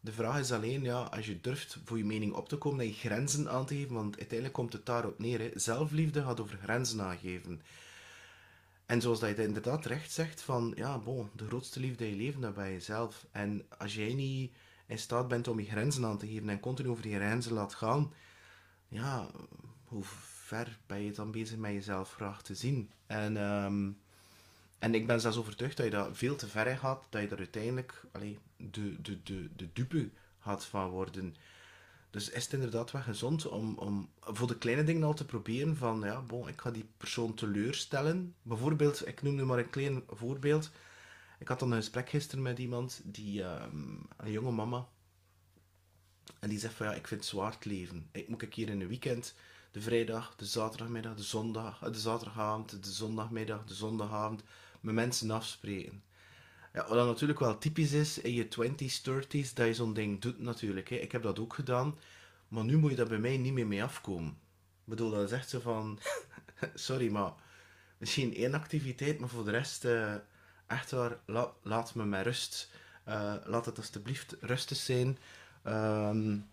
De 0.00 0.12
vraag 0.12 0.38
is 0.38 0.52
alleen, 0.52 0.82
ja, 0.82 1.02
als 1.02 1.26
je 1.26 1.40
durft 1.40 1.78
voor 1.84 1.98
je 1.98 2.04
mening 2.04 2.32
op 2.32 2.48
te 2.48 2.56
komen, 2.56 2.78
dat 2.78 2.94
je 2.94 3.08
grenzen 3.08 3.50
aan 3.50 3.66
te 3.66 3.74
geven, 3.74 3.94
want 3.94 4.16
uiteindelijk 4.16 4.52
komt 4.52 4.72
het 4.72 4.86
daarop 4.86 5.18
neer. 5.18 5.40
Hè. 5.40 5.50
Zelfliefde 5.54 6.22
gaat 6.22 6.40
over 6.40 6.58
grenzen 6.62 7.00
aangeven. 7.00 7.62
En 8.86 9.00
zoals 9.00 9.20
dat 9.20 9.36
je 9.36 9.42
inderdaad 9.42 9.82
terecht 9.82 10.12
zegt, 10.12 10.42
van 10.42 10.72
ja, 10.76 10.98
bon, 10.98 11.30
de 11.32 11.46
grootste 11.46 11.80
liefde 11.80 12.04
in 12.04 12.10
je 12.10 12.16
leven, 12.16 12.40
dat 12.40 12.54
ben 12.54 12.70
je 12.70 12.80
zelf. 12.80 13.26
En 13.30 13.66
als 13.78 13.94
jij 13.94 14.14
niet 14.14 14.52
in 14.86 14.98
staat 14.98 15.28
bent 15.28 15.48
om 15.48 15.60
je 15.60 15.66
grenzen 15.66 16.04
aan 16.04 16.18
te 16.18 16.26
geven 16.26 16.48
en 16.48 16.60
continu 16.60 16.88
over 16.88 17.02
die 17.02 17.14
grenzen 17.14 17.52
laat 17.52 17.74
gaan, 17.74 18.12
ja, 18.88 19.30
hoe 19.84 20.04
ver 20.04 20.78
ben 20.86 21.02
je 21.02 21.12
dan 21.12 21.30
bezig 21.30 21.58
met 21.58 21.72
jezelf 21.72 22.12
graag 22.12 22.42
te 22.42 22.54
zien? 22.54 22.90
En, 23.06 23.36
um, 23.36 23.98
en 24.78 24.94
ik 24.94 25.06
ben 25.06 25.20
zelfs 25.20 25.36
overtuigd 25.36 25.76
dat 25.76 25.86
je 25.86 25.92
dat 25.92 26.16
veel 26.16 26.36
te 26.36 26.48
ver 26.48 26.76
gaat, 26.76 27.06
dat 27.10 27.22
je 27.22 27.28
er 27.28 27.38
uiteindelijk 27.38 28.04
allee, 28.12 28.38
de, 28.56 29.02
de, 29.02 29.22
de, 29.22 29.48
de 29.56 29.72
dupe 29.72 30.10
gaat 30.38 30.64
van 30.64 30.88
worden. 30.88 31.36
Dus 32.16 32.30
is 32.30 32.44
het 32.44 32.52
inderdaad 32.52 32.90
wel 32.90 33.02
gezond 33.02 33.48
om, 33.48 33.78
om 33.78 34.10
voor 34.20 34.46
de 34.46 34.58
kleine 34.58 34.84
dingen 34.84 35.02
al 35.02 35.14
te 35.14 35.24
proberen 35.24 35.76
van, 35.76 36.00
ja, 36.00 36.24
ik 36.46 36.60
ga 36.60 36.70
die 36.70 36.88
persoon 36.96 37.34
teleurstellen. 37.34 38.34
Bijvoorbeeld, 38.42 39.06
ik 39.08 39.22
noem 39.22 39.34
nu 39.34 39.44
maar 39.44 39.58
een 39.58 39.70
klein 39.70 40.02
voorbeeld. 40.08 40.70
Ik 41.38 41.48
had 41.48 41.58
dan 41.58 41.70
een 41.70 41.76
gesprek 41.76 42.08
gisteren 42.08 42.42
met 42.42 42.58
iemand, 42.58 43.00
die, 43.04 43.42
um, 43.42 44.06
een 44.16 44.30
jonge 44.30 44.50
mama, 44.50 44.88
en 46.38 46.48
die 46.48 46.58
zegt 46.58 46.74
van, 46.74 46.86
ja, 46.86 46.94
ik 46.94 47.06
vind 47.06 47.20
het 47.20 47.28
zwaar 47.28 47.56
leven. 47.60 48.08
Ik 48.12 48.28
moet 48.28 48.42
ik 48.42 48.54
hier 48.54 48.68
in 48.68 48.80
een 48.80 48.88
weekend, 48.88 49.34
de 49.70 49.80
vrijdag, 49.80 50.36
de 50.36 50.46
zaterdagmiddag, 50.46 51.14
de 51.14 51.22
zondag, 51.22 51.78
de 51.78 51.98
zaterdagavond, 51.98 52.84
de 52.84 52.90
zondagmiddag, 52.90 53.64
de 53.64 53.74
zondagavond, 53.74 54.42
met 54.80 54.94
mensen 54.94 55.30
afspreken. 55.30 56.02
Ja, 56.76 56.88
wat 56.88 57.06
natuurlijk 57.06 57.38
wel 57.38 57.58
typisch 57.58 57.92
is 57.92 58.18
in 58.18 58.32
je 58.32 58.44
20s, 58.44 59.00
30s, 59.00 59.52
dat 59.54 59.66
je 59.66 59.74
zo'n 59.74 59.94
ding 59.94 60.20
doet 60.20 60.38
natuurlijk. 60.38 60.88
Hè. 60.88 60.96
Ik 60.96 61.12
heb 61.12 61.22
dat 61.22 61.38
ook 61.38 61.54
gedaan, 61.54 61.98
maar 62.48 62.64
nu 62.64 62.76
moet 62.76 62.90
je 62.90 62.96
daar 62.96 63.06
bij 63.06 63.18
mij 63.18 63.36
niet 63.36 63.52
meer 63.52 63.66
mee 63.66 63.82
afkomen. 63.82 64.30
Ik 64.30 64.84
bedoel, 64.84 65.10
dat 65.10 65.22
is 65.22 65.32
echt 65.32 65.48
zo 65.48 65.60
van... 65.60 65.98
Sorry, 66.74 67.10
maar 67.10 67.32
misschien 67.98 68.34
één 68.34 68.54
activiteit, 68.54 69.18
maar 69.18 69.28
voor 69.28 69.44
de 69.44 69.50
rest, 69.50 69.84
uh, 69.84 70.14
echt 70.66 70.90
waar, 70.90 71.18
la, 71.26 71.52
laat 71.62 71.94
me 71.94 72.04
met 72.04 72.24
rust. 72.24 72.70
Uh, 73.08 73.34
laat 73.44 73.66
het 73.66 73.76
alsjeblieft 73.76 74.36
rustig 74.40 74.76
zijn. 74.76 75.18
Um, 75.66 76.48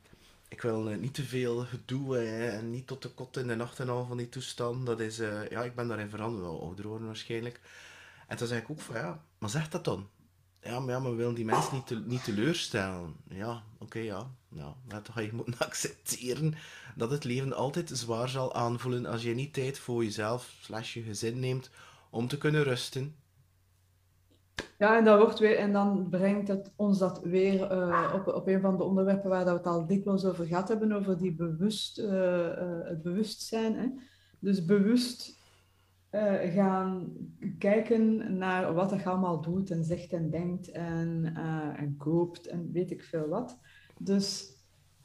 ik 0.47 0.61
wil 0.61 0.91
uh, 0.91 0.97
niet 0.97 1.13
te 1.13 1.23
veel 1.23 1.57
gedoe 1.65 2.17
en 2.27 2.69
niet 2.69 2.87
tot 2.87 3.01
de 3.01 3.09
kot 3.09 3.37
in 3.37 3.47
de 3.47 3.55
nacht 3.55 3.79
en 3.79 3.89
al 3.89 4.05
van 4.05 4.17
die 4.17 4.29
toestand. 4.29 4.85
Dat 4.85 4.99
is, 4.99 5.17
ja, 5.49 5.63
ik 5.63 5.75
ben 5.75 5.87
daarin 5.87 6.09
veranderd, 6.09 6.43
wel 6.43 6.61
ouder 6.61 6.87
worden 6.87 7.07
waarschijnlijk. 7.07 7.59
En 8.27 8.37
toen 8.37 8.47
zei 8.47 8.61
ik 8.61 8.69
ook 8.69 8.79
van, 8.79 8.95
ja, 8.95 9.23
maar 9.37 9.49
zeg 9.49 9.69
dat 9.69 9.83
dan. 9.85 10.07
Ja, 10.61 10.79
maar, 10.79 10.89
ja, 10.89 10.99
maar 10.99 11.11
we 11.11 11.17
willen 11.17 11.33
die 11.33 11.45
mensen 11.45 11.73
niet, 11.73 12.07
niet 12.07 12.23
teleurstellen. 12.23 13.15
Ja, 13.29 13.63
oké, 13.73 13.83
okay, 13.83 14.03
ja. 14.03 14.27
ja. 14.49 15.01
Toch 15.01 15.15
ga 15.15 15.21
je 15.21 15.33
moeten 15.33 15.57
accepteren 15.67 16.53
dat 16.95 17.11
het 17.11 17.23
leven 17.23 17.53
altijd 17.53 17.89
zwaar 17.93 18.29
zal 18.29 18.53
aanvoelen 18.53 19.05
als 19.05 19.23
je 19.23 19.33
niet 19.33 19.53
tijd 19.53 19.79
voor 19.79 20.03
jezelf 20.03 20.55
slash 20.61 20.93
je 20.93 21.01
gezin 21.01 21.39
neemt 21.39 21.69
om 22.09 22.27
te 22.27 22.37
kunnen 22.37 22.63
rusten. 22.63 23.15
Ja, 24.77 24.97
en, 24.97 25.03
dat 25.03 25.19
wordt 25.19 25.39
weer, 25.39 25.57
en 25.57 25.73
dan 25.73 26.09
brengt 26.09 26.47
het 26.47 26.71
ons 26.75 26.99
dat 26.99 27.19
weer 27.23 27.71
uh, 27.71 28.11
op, 28.13 28.27
op 28.27 28.47
een 28.47 28.61
van 28.61 28.77
de 28.77 28.83
onderwerpen 28.83 29.29
waar 29.29 29.45
we 29.45 29.51
het 29.51 29.67
al 29.67 29.87
dikwijls 29.87 30.25
over 30.25 30.45
gehad 30.45 30.67
hebben, 30.67 30.91
over 30.91 31.17
die 31.17 31.35
bewust, 31.35 31.99
uh, 31.99 32.05
uh, 32.05 32.55
het 32.83 33.01
bewustzijn. 33.01 33.75
Hè? 33.75 33.87
Dus 34.39 34.65
bewust 34.65 35.41
uh, 36.15 36.33
gaan 36.53 37.13
kijken 37.57 38.37
naar 38.37 38.73
wat 38.73 38.89
je 38.89 39.03
allemaal 39.03 39.41
doet 39.41 39.71
en 39.71 39.83
zegt 39.83 40.13
en 40.13 40.29
denkt 40.29 40.71
en, 40.71 41.33
uh, 41.37 41.81
en 41.81 41.97
koopt 41.97 42.47
en 42.47 42.69
weet 42.71 42.91
ik 42.91 43.03
veel 43.03 43.27
wat. 43.27 43.59
Dus 43.97 44.53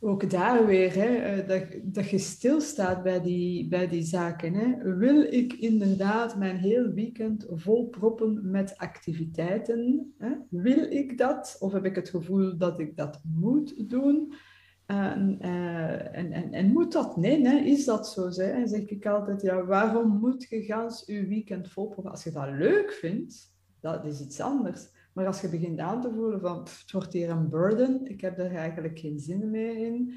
ook 0.01 0.31
daar 0.31 0.67
weer, 0.67 0.95
hè, 0.95 1.41
uh, 1.41 1.49
dat, 1.49 1.65
dat 1.83 2.09
je 2.09 2.19
stilstaat 2.19 3.03
bij 3.03 3.23
die, 3.23 3.69
bij 3.69 3.89
die 3.89 4.03
zaken. 4.03 4.55
Hè. 4.55 4.97
Wil 4.97 5.23
ik 5.23 5.53
inderdaad 5.53 6.37
mijn 6.37 6.57
heel 6.57 6.93
weekend 6.93 7.47
volproppen 7.51 8.51
met 8.51 8.77
activiteiten? 8.77 10.13
Hè? 10.19 10.31
Wil 10.51 10.83
ik 10.91 11.19
dat? 11.19 11.57
Of 11.61 11.73
heb 11.73 11.85
ik 11.85 11.95
het 11.95 12.09
gevoel 12.09 12.57
dat 12.57 12.81
ik 12.81 12.97
dat 12.97 13.21
moet 13.25 13.91
doen? 13.91 14.33
En, 14.89 15.39
uh, 15.41 16.17
en, 16.17 16.33
en, 16.33 16.53
en, 16.53 16.73
moet 16.73 16.93
dat? 16.93 17.17
Nee, 17.17 17.71
is 17.71 17.85
dat 17.85 18.09
zo? 18.09 18.31
Zeg, 18.31 18.69
zeg 18.69 18.81
ik 18.81 19.07
altijd, 19.07 19.43
ja, 19.43 19.65
waarom 19.65 20.19
moet 20.19 20.47
je 20.49 20.63
gans 20.63 21.03
je 21.07 21.27
weekend 21.27 21.69
volproppen? 21.69 22.11
Als 22.11 22.25
je 22.25 22.31
dat 22.31 22.49
leuk 22.51 22.93
vindt, 22.93 23.55
dat 23.81 24.05
is 24.05 24.21
iets 24.21 24.41
anders. 24.41 24.89
Maar 25.13 25.27
als 25.27 25.41
je 25.41 25.49
begint 25.49 25.79
aan 25.79 26.01
te 26.01 26.13
voelen 26.13 26.41
van, 26.41 26.59
het 26.59 26.93
wordt 26.93 27.13
hier 27.13 27.31
een 27.31 27.49
burden, 27.49 28.07
ik 28.07 28.21
heb 28.21 28.39
er 28.39 28.55
eigenlijk 28.55 28.99
geen 28.99 29.19
zin 29.19 29.51
meer 29.51 29.77
in. 29.77 30.15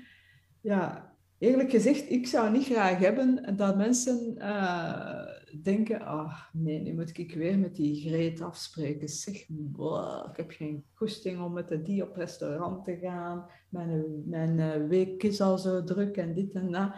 Ja, 0.61 1.13
eerlijk 1.37 1.69
gezegd, 1.69 2.11
ik 2.11 2.27
zou 2.27 2.51
niet 2.51 2.65
graag 2.65 2.97
hebben 2.97 3.55
dat 3.57 3.77
mensen 3.77 4.35
uh, 4.37 5.25
denken, 5.63 6.01
ah 6.01 6.37
nee, 6.53 6.79
nu 6.79 6.93
moet 6.93 7.17
ik 7.17 7.35
weer 7.35 7.59
met 7.59 7.75
die 7.75 8.09
Greet 8.09 8.41
afspreken. 8.41 9.09
Zeg, 9.09 9.35
ik 9.35 10.37
heb 10.37 10.51
geen 10.51 10.83
koesting 10.93 11.41
om 11.41 11.53
met 11.53 11.67
de 11.67 11.81
die 11.81 12.03
op 12.03 12.15
restaurant 12.15 12.85
te 12.85 12.97
gaan. 13.01 13.45
Mijn, 13.69 14.23
mijn 14.25 14.57
uh, 14.57 14.87
week 14.87 15.23
is 15.23 15.41
al 15.41 15.57
zo 15.57 15.83
druk 15.83 16.17
en 16.17 16.33
dit 16.33 16.53
en 16.53 16.71
dat. 16.71 16.91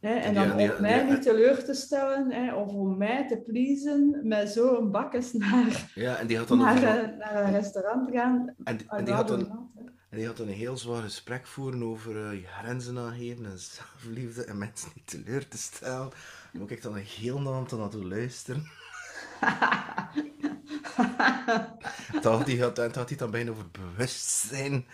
En 0.00 0.34
dan 0.34 0.50
om 0.50 0.80
mij 0.80 1.10
niet 1.10 1.22
teleur 1.22 1.64
te 1.64 1.74
stellen, 1.74 2.32
hè, 2.32 2.54
of 2.54 2.72
om 2.72 2.96
mij 2.96 3.28
te 3.28 3.40
pleasen 3.40 4.20
met 4.22 4.48
zo'n 4.48 4.90
bakkes 4.90 5.32
naar, 5.52 5.92
ja, 5.94 6.16
en 6.16 6.26
die 6.26 6.36
had 6.36 6.48
dan 6.48 6.58
naar, 6.58 7.04
een, 7.04 7.18
naar 7.18 7.44
een 7.44 7.52
restaurant 7.52 8.10
gaan. 8.10 8.54
En, 8.64 8.78
en 8.88 9.04
die 9.04 9.14
had 9.14 9.28
dan... 9.28 9.70
En 10.14 10.20
die 10.20 10.28
had 10.28 10.38
een 10.38 10.48
heel 10.48 10.76
zwaar 10.76 11.02
gesprek 11.02 11.46
voeren 11.46 11.82
over 11.82 12.16
uh, 12.16 12.40
je 12.40 12.46
grenzen 12.46 12.98
aangeven 12.98 13.46
en 13.46 13.58
zelfliefde 13.76 14.44
en 14.44 14.58
mensen 14.58 14.90
niet 14.94 15.06
teleur 15.06 15.48
te 15.48 15.58
stellen. 15.58 16.10
Dan 16.52 16.60
moet 16.60 16.70
ik 16.70 16.82
dan 16.82 16.96
een 16.96 17.04
heel 17.04 17.54
aantal 17.54 17.78
naartoe 17.78 18.04
luisteren. 18.04 18.70
dat 22.22 22.46
hij 22.46 22.56
had, 22.56 22.76
hij 22.76 23.16
dan 23.16 23.30
bijna 23.30 23.50
over 23.50 23.70
bewustzijn. 23.70 24.86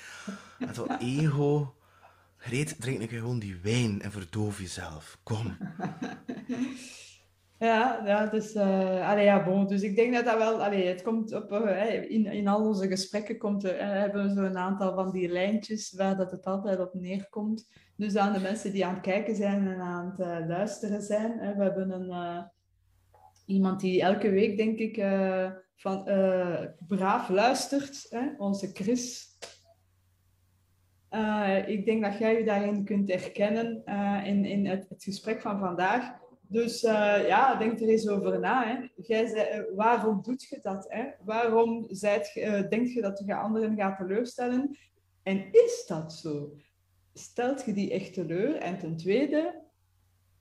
En 0.59 0.75
zo 0.75 0.87
ego. 0.99 1.75
Greet, 2.37 2.81
drink 2.81 2.99
nu 2.99 3.07
gewoon 3.07 3.39
die 3.39 3.59
wijn 3.62 4.03
en 4.03 4.12
verdoof 4.12 4.59
jezelf. 4.59 5.19
Kom. 5.23 5.57
Ja, 7.61 8.02
ja, 8.05 8.26
dus, 8.26 8.55
uh, 8.55 9.09
allee, 9.11 9.25
ja, 9.25 9.45
bon. 9.45 9.67
dus 9.67 9.83
ik 9.83 9.97
denk 9.97 10.14
dat 10.14 10.25
dat 10.25 10.38
wel, 10.38 10.62
allee, 10.62 10.87
het 10.87 11.02
komt 11.02 11.35
op, 11.35 11.52
uh, 11.52 12.11
in, 12.11 12.26
in 12.26 12.49
al 12.49 12.67
onze 12.67 12.88
gesprekken 12.88 13.38
komt 13.38 13.64
uh, 13.64 13.73
hebben 13.76 14.29
we 14.29 14.35
zo'n 14.35 14.59
aantal 14.59 14.95
van 14.95 15.11
die 15.11 15.29
lijntjes 15.29 15.93
waar 15.93 16.17
dat 16.17 16.31
het 16.31 16.45
altijd 16.45 16.81
op 16.81 16.95
neerkomt. 16.95 17.71
Dus 17.97 18.17
aan 18.17 18.33
de 18.33 18.40
mensen 18.40 18.73
die 18.73 18.87
aan 18.87 18.95
het 18.95 19.02
kijken 19.02 19.35
zijn 19.35 19.69
en 19.69 19.81
aan 19.81 20.14
het 20.17 20.49
luisteren 20.49 21.02
zijn. 21.02 21.57
We 21.57 21.62
hebben 21.62 21.90
een, 21.90 22.49
iemand 23.47 23.81
die 23.81 24.02
elke 24.02 24.31
week, 24.31 24.57
denk 24.57 24.79
ik, 24.79 25.05
van, 25.76 26.05
braaf 26.87 27.29
luistert, 27.29 28.17
onze 28.38 28.71
Chris. 28.73 29.38
ik 31.67 31.85
denk 31.85 32.02
dat 32.02 32.19
jij 32.19 32.38
je 32.38 32.45
daarin 32.45 32.85
kunt 32.85 33.09
herkennen 33.09 33.85
in, 34.25 34.45
in 34.45 34.67
het, 34.67 34.87
het 34.88 35.02
gesprek 35.02 35.40
van 35.40 35.59
vandaag 35.59 36.19
dus 36.52 36.83
uh, 36.85 37.26
ja, 37.26 37.54
denk 37.54 37.80
er 37.80 37.88
eens 37.88 38.09
over 38.09 38.40
na. 38.40 38.66
Hè. 38.66 38.88
Jij 38.97 39.26
zei, 39.26 39.59
uh, 39.59 39.76
waarom 39.76 40.23
doet 40.23 40.42
je 40.42 40.59
dat? 40.62 40.87
Hè? 40.88 41.04
Waarom 41.25 41.87
zijt, 41.88 42.33
denk 42.71 42.87
je 42.87 43.00
dat 43.00 43.23
je 43.26 43.35
anderen 43.35 43.76
gaat 43.76 43.97
teleurstellen? 43.97 44.78
En 45.23 45.52
is 45.52 45.85
dat 45.87 46.12
zo? 46.12 46.57
Stelt 47.14 47.64
je 47.64 47.73
die 47.73 47.90
echt 47.90 48.14
teleur? 48.14 48.57
En 48.57 48.78
ten 48.78 48.97
tweede, 48.97 49.62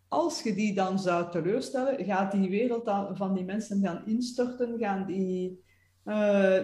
als 0.07 0.41
je 0.43 0.53
die 0.53 0.73
dan 0.73 0.99
zou 0.99 1.31
teleurstellen, 1.31 2.05
gaat 2.05 2.31
die 2.31 2.49
wereld 2.49 2.85
dan 2.85 3.17
van 3.17 3.33
die 3.33 3.45
mensen 3.45 3.81
gaan 3.81 4.03
instorten? 4.05 4.79
Gaan 4.79 5.05
die 5.05 5.63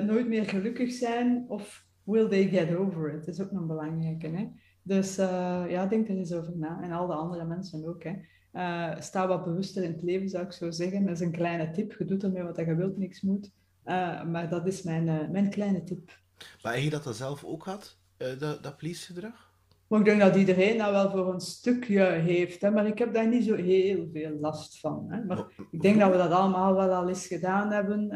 nooit 0.06 0.28
meer 0.28 0.46
gelukkig 0.46 0.92
zijn? 0.92 1.46
Of 1.48 1.86
will 2.04 2.28
they 2.28 2.48
get 2.48 2.76
over 2.76 3.14
it? 3.14 3.26
Dat 3.26 3.36
is 3.36 3.42
ook 3.42 3.52
nog 3.52 3.66
belangrijk. 3.66 4.22
Hè? 4.22 4.50
Dus 4.82 5.16
ja, 5.16 5.86
denk 5.86 6.10
er 6.10 6.18
eens 6.18 6.34
over 6.34 6.58
na. 6.58 6.82
En 6.82 6.92
al 6.92 7.08
de 7.08 7.14
andere 7.14 7.46
mensen 7.46 7.88
ook. 7.88 8.04
Hè? 8.04 8.14
Uh, 8.56 9.00
sta 9.00 9.28
wat 9.28 9.44
bewuster 9.44 9.84
in 9.84 9.92
het 9.92 10.04
leven, 10.04 10.30
zou 10.30 10.46
ik 10.46 10.52
zo 10.52 10.72
zeggen. 10.72 11.06
Dat 11.06 11.16
is 11.16 11.20
een 11.20 11.32
kleine 11.32 11.72
tip. 11.72 11.96
Je 11.98 12.06
doet 12.06 12.24
ermee 12.24 12.44
wat 12.44 12.58
je 12.58 12.76
wilt, 12.76 12.98
niks 12.98 13.22
moet. 13.22 13.52
Uh, 13.86 14.24
maar 14.24 14.50
dat 14.50 14.68
is 14.68 14.84
mijn, 14.84 15.08
uh, 15.08 15.30
mijn 15.30 15.50
kleine 15.50 15.84
tip. 15.84 16.20
Maar 16.64 16.74
heb 16.74 16.84
je 16.84 16.90
dat 16.90 17.04
dan 17.04 17.14
zelf 17.14 17.44
ook 17.44 17.66
had, 17.66 17.98
dat, 18.18 18.64
dat 18.64 18.76
gedrag? 18.80 19.54
Maar 19.88 20.00
ik 20.00 20.06
denk 20.06 20.20
dat 20.20 20.36
iedereen 20.36 20.78
dat 20.78 20.92
wel 20.92 21.12
voor 21.12 21.34
een 21.34 21.40
stukje 21.40 22.04
heeft. 22.04 22.62
Hè? 22.62 22.72
Maar 22.72 22.88
ik 22.88 22.98
heb 22.98 23.14
daar 23.14 23.28
niet 23.28 23.44
zo 23.44 23.56
heel 23.56 24.10
veel 24.14 24.38
last 24.40 24.80
van. 24.80 25.06
Hè? 25.10 25.24
Maar 25.24 25.46
ik 25.72 25.82
denk 25.82 26.00
dat 26.00 26.12
we 26.12 26.18
dat 26.18 26.32
allemaal 26.32 26.76
wel 26.76 26.94
al 26.94 27.10
eens 27.10 27.28
gedaan 27.28 27.72
hebben. 27.72 28.10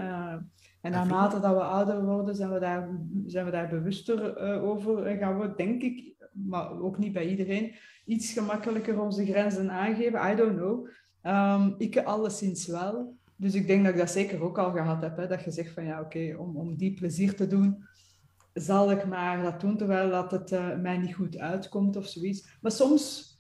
en 0.82 0.92
naarmate 0.92 1.40
dat 1.40 1.56
we 1.56 1.62
ouder 1.62 2.06
worden, 2.06 2.36
zijn 2.36 2.54
we 2.54 2.60
daar, 2.60 2.90
zijn 3.26 3.46
we 3.46 3.52
daar 3.52 3.70
bewuster 3.70 4.38
over. 4.62 5.18
Gaan 5.18 5.40
we, 5.40 5.54
denk 5.56 5.82
ik, 5.82 6.14
maar 6.48 6.82
ook 6.82 6.98
niet 6.98 7.14
bij 7.14 7.30
iedereen, 7.30 7.76
iets 8.06 8.34
gemakkelijker 8.34 9.02
onze 9.02 9.26
grenzen 9.26 9.72
aangeven. 9.72 10.32
I 10.32 10.36
don't 10.36 10.56
know. 10.56 10.88
Um, 11.24 11.76
ik 11.78 11.98
alleszins 11.98 12.68
wel. 12.68 13.18
Dus 13.36 13.54
ik 13.54 13.68
denk 13.68 13.84
dat 13.84 13.94
ik 13.94 14.00
dat 14.00 14.12
zeker 14.12 14.42
ook 14.42 14.58
al 14.58 14.72
gehad 14.72 15.02
heb. 15.02 15.18
Hè? 15.18 15.28
Dat 15.28 15.44
je 15.44 15.52
zegt 15.52 15.74
van 15.74 15.86
ja, 15.86 16.02
oké, 16.02 16.36
om, 16.38 16.58
om 16.58 16.76
die 16.76 16.94
plezier 16.94 17.36
te 17.36 17.48
doen, 17.48 17.84
zal 18.54 18.92
ik 18.92 19.06
maar 19.06 19.44
dat 19.44 19.62
doen 19.62 19.78
terwijl 19.78 20.10
dat 20.10 20.32
het 20.32 20.52
uh, 20.52 20.80
mij 20.80 20.98
niet 20.98 21.16
goed 21.16 21.38
uitkomt 21.38 21.96
of 21.96 22.08
zoiets. 22.08 22.58
Maar 22.62 22.72
soms 22.72 23.34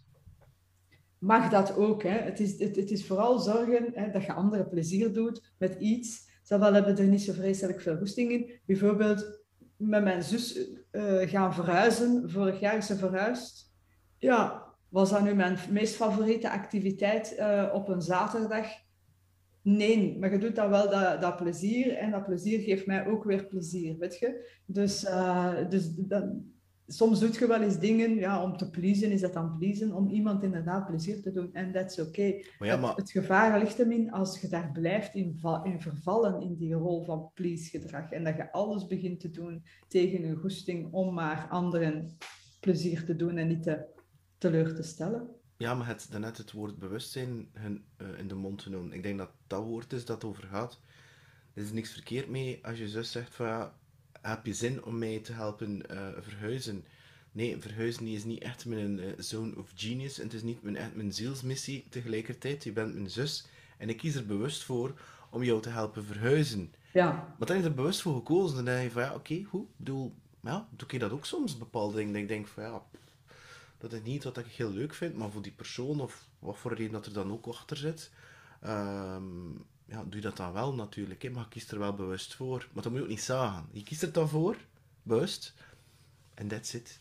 mag 1.17 1.49
dat 1.49 1.75
ook. 1.75 2.03
Hè? 2.03 2.17
Het, 2.17 2.39
is, 2.39 2.59
het, 2.59 2.75
het 2.75 2.91
is 2.91 3.07
vooral 3.07 3.39
zorgen 3.39 3.91
hè, 3.93 4.11
dat 4.11 4.25
je 4.25 4.33
anderen 4.33 4.69
plezier 4.69 5.13
doet 5.13 5.53
met 5.57 5.75
iets. 5.79 6.27
Zelf 6.43 6.71
hebben 6.71 6.97
er 6.97 7.07
niet 7.07 7.21
zo 7.21 7.33
vreselijk 7.33 7.81
veel 7.81 7.97
goesting 7.97 8.31
in. 8.31 8.51
Bijvoorbeeld 8.65 9.38
met 9.79 10.03
mijn 10.03 10.23
zus 10.23 10.57
uh, 10.91 11.29
gaan 11.29 11.53
verhuizen. 11.53 12.29
Vorig 12.29 12.59
jaar 12.59 12.77
is 12.77 12.85
ze 12.85 12.95
verhuisd 12.95 13.69
ja, 14.19 14.63
was 14.89 15.09
dat 15.09 15.23
nu 15.23 15.33
mijn 15.33 15.57
meest 15.69 15.95
favoriete 15.95 16.49
activiteit 16.49 17.35
uh, 17.39 17.69
op 17.73 17.87
een 17.87 18.01
zaterdag? 18.01 18.67
Nee, 19.61 20.17
maar 20.19 20.31
je 20.31 20.37
doet 20.37 20.55
dan 20.55 20.69
wel 20.69 20.89
dat, 20.89 21.21
dat 21.21 21.35
plezier 21.35 21.93
en 21.93 22.11
dat 22.11 22.25
plezier 22.25 22.59
geeft 22.59 22.85
mij 22.85 23.07
ook 23.07 23.23
weer 23.23 23.45
plezier, 23.45 23.97
weet 23.97 24.19
je? 24.19 24.59
Dus, 24.65 25.03
uh, 25.03 25.69
dus 25.69 25.95
dat, 25.95 26.25
soms 26.91 27.19
doe 27.19 27.39
je 27.39 27.47
wel 27.47 27.61
eens 27.61 27.79
dingen 27.79 28.15
ja, 28.15 28.43
om 28.43 28.57
te 28.57 28.69
pleasen, 28.69 29.11
is 29.11 29.21
dat 29.21 29.33
dan 29.33 29.57
pleasen, 29.57 29.93
om 29.93 30.07
iemand 30.07 30.43
inderdaad 30.43 30.85
plezier 30.87 31.21
te 31.21 31.31
doen. 31.31 31.53
En 31.53 31.71
dat 31.71 31.91
is 31.91 31.99
oké. 31.99 32.41
Het, 32.95 33.11
gevaar 33.11 33.59
ligt 33.59 33.77
hem 33.77 33.91
in 33.91 34.11
als 34.11 34.41
je 34.41 34.47
daar 34.47 34.71
blijft 34.71 35.13
in, 35.13 35.39
in 35.63 35.81
vervallen 35.81 36.41
in 36.41 36.55
die 36.55 36.73
rol 36.73 37.03
van 37.03 37.31
please-gedrag. 37.33 38.11
En 38.11 38.23
dat 38.23 38.35
je 38.35 38.51
alles 38.51 38.87
begint 38.87 39.19
te 39.19 39.31
doen 39.31 39.63
tegen 39.87 40.23
een 40.23 40.37
goesting 40.37 40.93
om 40.93 41.13
maar 41.13 41.47
anderen 41.49 42.17
plezier 42.59 43.05
te 43.05 43.15
doen 43.15 43.37
en 43.37 43.47
niet 43.47 43.63
te 43.63 43.85
teleur 44.37 44.75
te 44.75 44.83
stellen. 44.83 45.29
Ja, 45.57 45.73
maar 45.73 45.87
het 45.87 46.07
daarnet 46.11 46.37
het 46.37 46.51
woord 46.51 46.77
bewustzijn 46.77 47.49
hun, 47.53 47.83
uh, 47.97 48.19
in 48.19 48.27
de 48.27 48.35
mond 48.35 48.63
te 48.63 48.69
noemen. 48.69 48.93
Ik 48.93 49.03
denk 49.03 49.17
dat 49.17 49.31
dat 49.47 49.63
woord 49.63 49.93
is 49.93 50.05
dat 50.05 50.23
over 50.23 50.43
gaat. 50.43 50.79
Er 51.53 51.61
is 51.61 51.71
niks 51.71 51.91
verkeerd 51.91 52.29
mee 52.29 52.65
als 52.65 52.77
je 52.77 52.87
zus 52.87 53.11
zegt 53.11 53.35
van 53.35 53.47
ja, 53.47 53.79
heb 54.21 54.45
je 54.45 54.53
zin 54.53 54.83
om 54.83 54.97
mij 54.97 55.19
te 55.19 55.33
helpen 55.33 55.83
uh, 55.91 56.07
verhuizen? 56.19 56.85
Nee, 57.31 57.57
verhuizen 57.57 58.07
is 58.07 58.23
niet 58.23 58.41
echt 58.41 58.65
mijn 58.65 58.99
uh, 58.99 59.13
zone 59.17 59.55
of 59.55 59.71
genius 59.75 60.17
en 60.19 60.23
het 60.23 60.33
is 60.33 60.43
niet 60.43 60.61
mijn, 60.61 60.75
echt 60.75 60.95
mijn 60.95 61.13
zielsmissie 61.13 61.85
tegelijkertijd. 61.89 62.63
Je 62.63 62.71
bent 62.71 62.93
mijn 62.93 63.09
zus 63.09 63.47
en 63.77 63.89
ik 63.89 63.97
kies 63.97 64.15
er 64.15 64.25
bewust 64.25 64.63
voor 64.63 64.99
om 65.29 65.43
jou 65.43 65.61
te 65.61 65.69
helpen 65.69 66.05
verhuizen. 66.05 66.73
Ja. 66.93 67.11
Maar 67.37 67.47
dan 67.47 67.57
is 67.57 67.63
er 67.63 67.73
bewust 67.73 68.01
voor 68.01 68.15
gekozen. 68.15 68.55
Dan 68.55 68.65
denk 68.65 68.83
je 68.83 68.91
van 68.91 69.01
ja, 69.01 69.13
oké, 69.13 69.33
okay, 69.33 69.43
goed. 69.43 69.61
Ik 69.63 69.77
bedoel, 69.77 70.13
ja, 70.43 70.67
doe 70.75 70.87
ik 70.87 70.99
dat 70.99 71.11
ook 71.11 71.25
soms, 71.25 71.57
bepaalde 71.57 71.95
dingen. 71.95 72.13
Dat 72.13 72.21
ik 72.21 72.27
denk 72.27 72.47
van 72.47 72.63
ja, 72.63 72.81
dat 73.77 73.93
is 73.93 74.01
niet 74.03 74.23
wat 74.23 74.37
ik 74.37 74.45
heel 74.45 74.71
leuk 74.71 74.93
vind, 74.93 75.15
maar 75.15 75.31
voor 75.31 75.41
die 75.41 75.51
persoon 75.51 76.01
of 76.01 76.27
wat 76.39 76.57
voor 76.57 76.73
reden 76.73 76.91
dat 76.91 77.05
er 77.05 77.13
dan 77.13 77.31
ook 77.31 77.45
achter 77.45 77.77
zit, 77.77 78.11
um, 78.65 79.65
ja, 79.89 80.03
doe 80.09 80.21
dat 80.21 80.37
dan 80.37 80.53
wel 80.53 80.73
natuurlijk. 80.73 81.21
Hè? 81.21 81.29
Maar 81.29 81.43
je 81.43 81.49
kiest 81.49 81.71
er 81.71 81.79
wel 81.79 81.93
bewust 81.93 82.35
voor. 82.35 82.67
Maar 82.73 82.83
dat 82.83 82.91
moet 82.91 83.01
je 83.01 83.05
ook 83.05 83.11
niet 83.11 83.21
zagen. 83.21 83.65
Je 83.71 83.83
kiest 83.83 84.01
er 84.01 84.11
dan 84.11 84.29
voor, 84.29 84.57
bewust, 85.03 85.53
en 86.33 86.47
that's 86.47 86.73
it. 86.73 86.99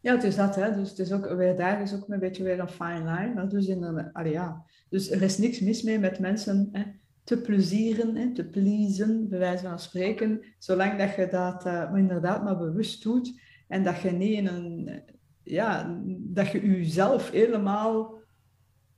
Ja, 0.00 0.14
het 0.14 0.24
is 0.24 0.36
dat, 0.36 0.54
hè. 0.54 0.74
Dus, 0.74 0.90
het 0.90 0.98
is 0.98 1.12
ook, 1.12 1.28
weer, 1.28 1.56
daar 1.56 1.82
is 1.82 1.94
ook 1.94 2.08
een 2.08 2.18
beetje 2.18 2.42
weer 2.42 2.60
een 2.60 2.68
fine 2.68 3.04
line. 3.04 3.46
Dus, 3.46 3.66
in, 3.66 4.12
allee, 4.12 4.32
ja. 4.32 4.64
dus 4.88 5.10
er 5.10 5.22
is 5.22 5.38
niks 5.38 5.60
mis 5.60 5.82
mee 5.82 5.98
met 5.98 6.18
mensen 6.18 6.68
hè, 6.72 6.82
te 7.24 7.40
plezieren, 7.40 8.16
hè, 8.16 8.34
te 8.34 8.44
pleasen, 8.44 9.28
bij 9.28 9.38
wijze 9.38 9.64
van 9.64 9.78
spreken. 9.78 10.44
Zolang 10.58 10.98
dat 10.98 11.14
je 11.14 11.28
dat 11.28 11.66
uh, 11.66 11.92
inderdaad 11.94 12.44
maar 12.44 12.58
bewust 12.58 13.02
doet 13.02 13.40
en 13.68 13.82
dat 13.82 14.00
je 14.00 14.10
niet 14.10 14.36
in 14.36 14.46
een 14.46 15.02
ja, 15.42 15.98
dat 16.08 16.50
je 16.50 16.66
jezelf 16.66 17.30
helemaal 17.30 18.21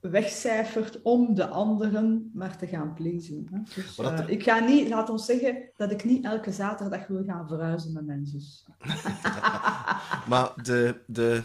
wegcijfert 0.09 1.01
om 1.01 1.33
de 1.33 1.47
anderen 1.47 2.31
maar 2.33 2.57
te 2.57 2.67
gaan 2.67 2.93
pleasen. 2.93 3.65
Dus, 3.75 3.99
uh, 3.99 4.19
ik 4.27 4.43
ga 4.43 4.59
niet, 4.59 4.89
laat 4.89 5.09
ons 5.09 5.25
zeggen, 5.25 5.69
dat 5.75 5.91
ik 5.91 6.03
niet 6.03 6.25
elke 6.25 6.51
zaterdag 6.51 7.07
wil 7.07 7.23
gaan 7.23 7.47
verhuizen 7.47 7.93
met 7.93 8.05
mijn 8.05 8.25
zus. 8.25 8.65
maar 10.29 10.51
de, 10.63 11.01
de, 11.07 11.43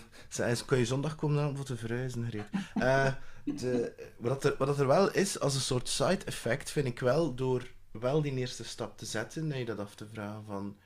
kun 0.66 0.78
je 0.78 0.84
zondag 0.84 1.14
komen 1.14 1.36
dan 1.36 1.56
voor 1.56 1.64
te 1.64 1.76
verhuizen, 1.76 2.28
uh, 2.76 3.12
de, 3.44 3.92
wat, 4.16 4.44
er, 4.44 4.54
wat 4.58 4.78
er 4.78 4.86
wel 4.86 5.10
is, 5.10 5.40
als 5.40 5.54
een 5.54 5.60
soort 5.60 5.88
side 5.88 6.24
effect, 6.24 6.70
vind 6.70 6.86
ik 6.86 7.00
wel, 7.00 7.34
door 7.34 7.70
wel 7.90 8.22
die 8.22 8.34
eerste 8.34 8.64
stap 8.64 8.98
te 8.98 9.06
zetten, 9.06 9.52
en 9.52 9.58
je 9.58 9.64
dat 9.64 9.78
af 9.78 9.94
te 9.94 10.06
vragen 10.06 10.44
van 10.46 10.76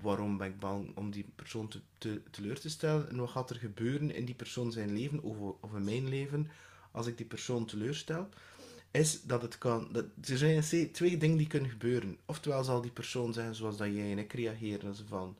waarom 0.00 0.36
ben 0.36 0.46
ik 0.46 0.58
bang 0.58 0.96
om 0.96 1.10
die 1.10 1.32
persoon 1.36 1.68
te, 1.68 1.80
te, 1.98 2.22
teleur 2.30 2.60
te 2.60 2.70
stellen 2.70 3.08
en 3.10 3.16
wat 3.16 3.30
gaat 3.30 3.50
er 3.50 3.56
gebeuren 3.56 4.14
in 4.14 4.24
die 4.24 4.34
persoon 4.34 4.72
zijn 4.72 4.92
leven 4.92 5.22
of, 5.22 5.36
of 5.60 5.74
in 5.74 5.84
mijn 5.84 6.08
leven 6.08 6.50
als 6.96 7.06
ik 7.06 7.16
die 7.16 7.26
persoon 7.26 7.66
teleurstel, 7.66 8.28
is 8.90 9.22
dat 9.22 9.42
het 9.42 9.58
kan. 9.58 9.88
Dat, 9.92 10.04
er 10.24 10.38
zijn 10.38 10.92
twee 10.92 11.16
dingen 11.16 11.36
die 11.36 11.46
kunnen 11.46 11.70
gebeuren. 11.70 12.18
Oftewel 12.26 12.64
zal 12.64 12.80
die 12.80 12.90
persoon 12.90 13.32
zeggen 13.32 13.54
zoals 13.54 13.76
dat 13.76 13.94
jij 13.94 14.10
en 14.10 14.18
ik 14.18 14.32
reageren, 14.32 14.94
ze 14.94 15.06
van. 15.06 15.36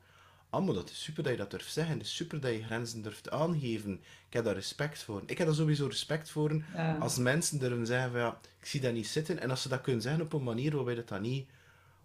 Ah, 0.49 0.65
maar 0.65 0.73
dat 0.73 0.89
is 0.89 1.03
super 1.03 1.23
dat 1.23 1.31
je 1.31 1.37
dat 1.37 1.51
durft 1.51 1.71
zeggen. 1.71 1.97
Het 1.97 2.05
is 2.05 2.15
super 2.15 2.39
dat 2.39 2.51
je 2.51 2.63
grenzen 2.63 3.01
durft 3.01 3.29
aangeven. 3.29 3.93
Ik 4.27 4.33
heb 4.33 4.43
daar 4.43 4.53
respect 4.53 5.03
voor. 5.03 5.23
Ik 5.25 5.37
heb 5.37 5.47
daar 5.47 5.55
sowieso 5.55 5.87
respect 5.87 6.29
voor 6.29 6.63
als 6.99 7.17
mensen 7.17 7.59
durven 7.59 7.85
zeggen 7.85 8.11
van 8.11 8.19
ja, 8.19 8.39
ik 8.59 8.65
zie 8.65 8.81
dat 8.81 8.93
niet 8.93 9.07
zitten. 9.07 9.39
En 9.39 9.49
als 9.49 9.61
ze 9.61 9.69
dat 9.69 9.81
kunnen 9.81 10.01
zeggen 10.01 10.21
op 10.21 10.33
een 10.33 10.43
manier 10.43 10.75
waarbij 10.75 10.95
dat 10.95 11.07
dan 11.07 11.21
niet 11.21 11.47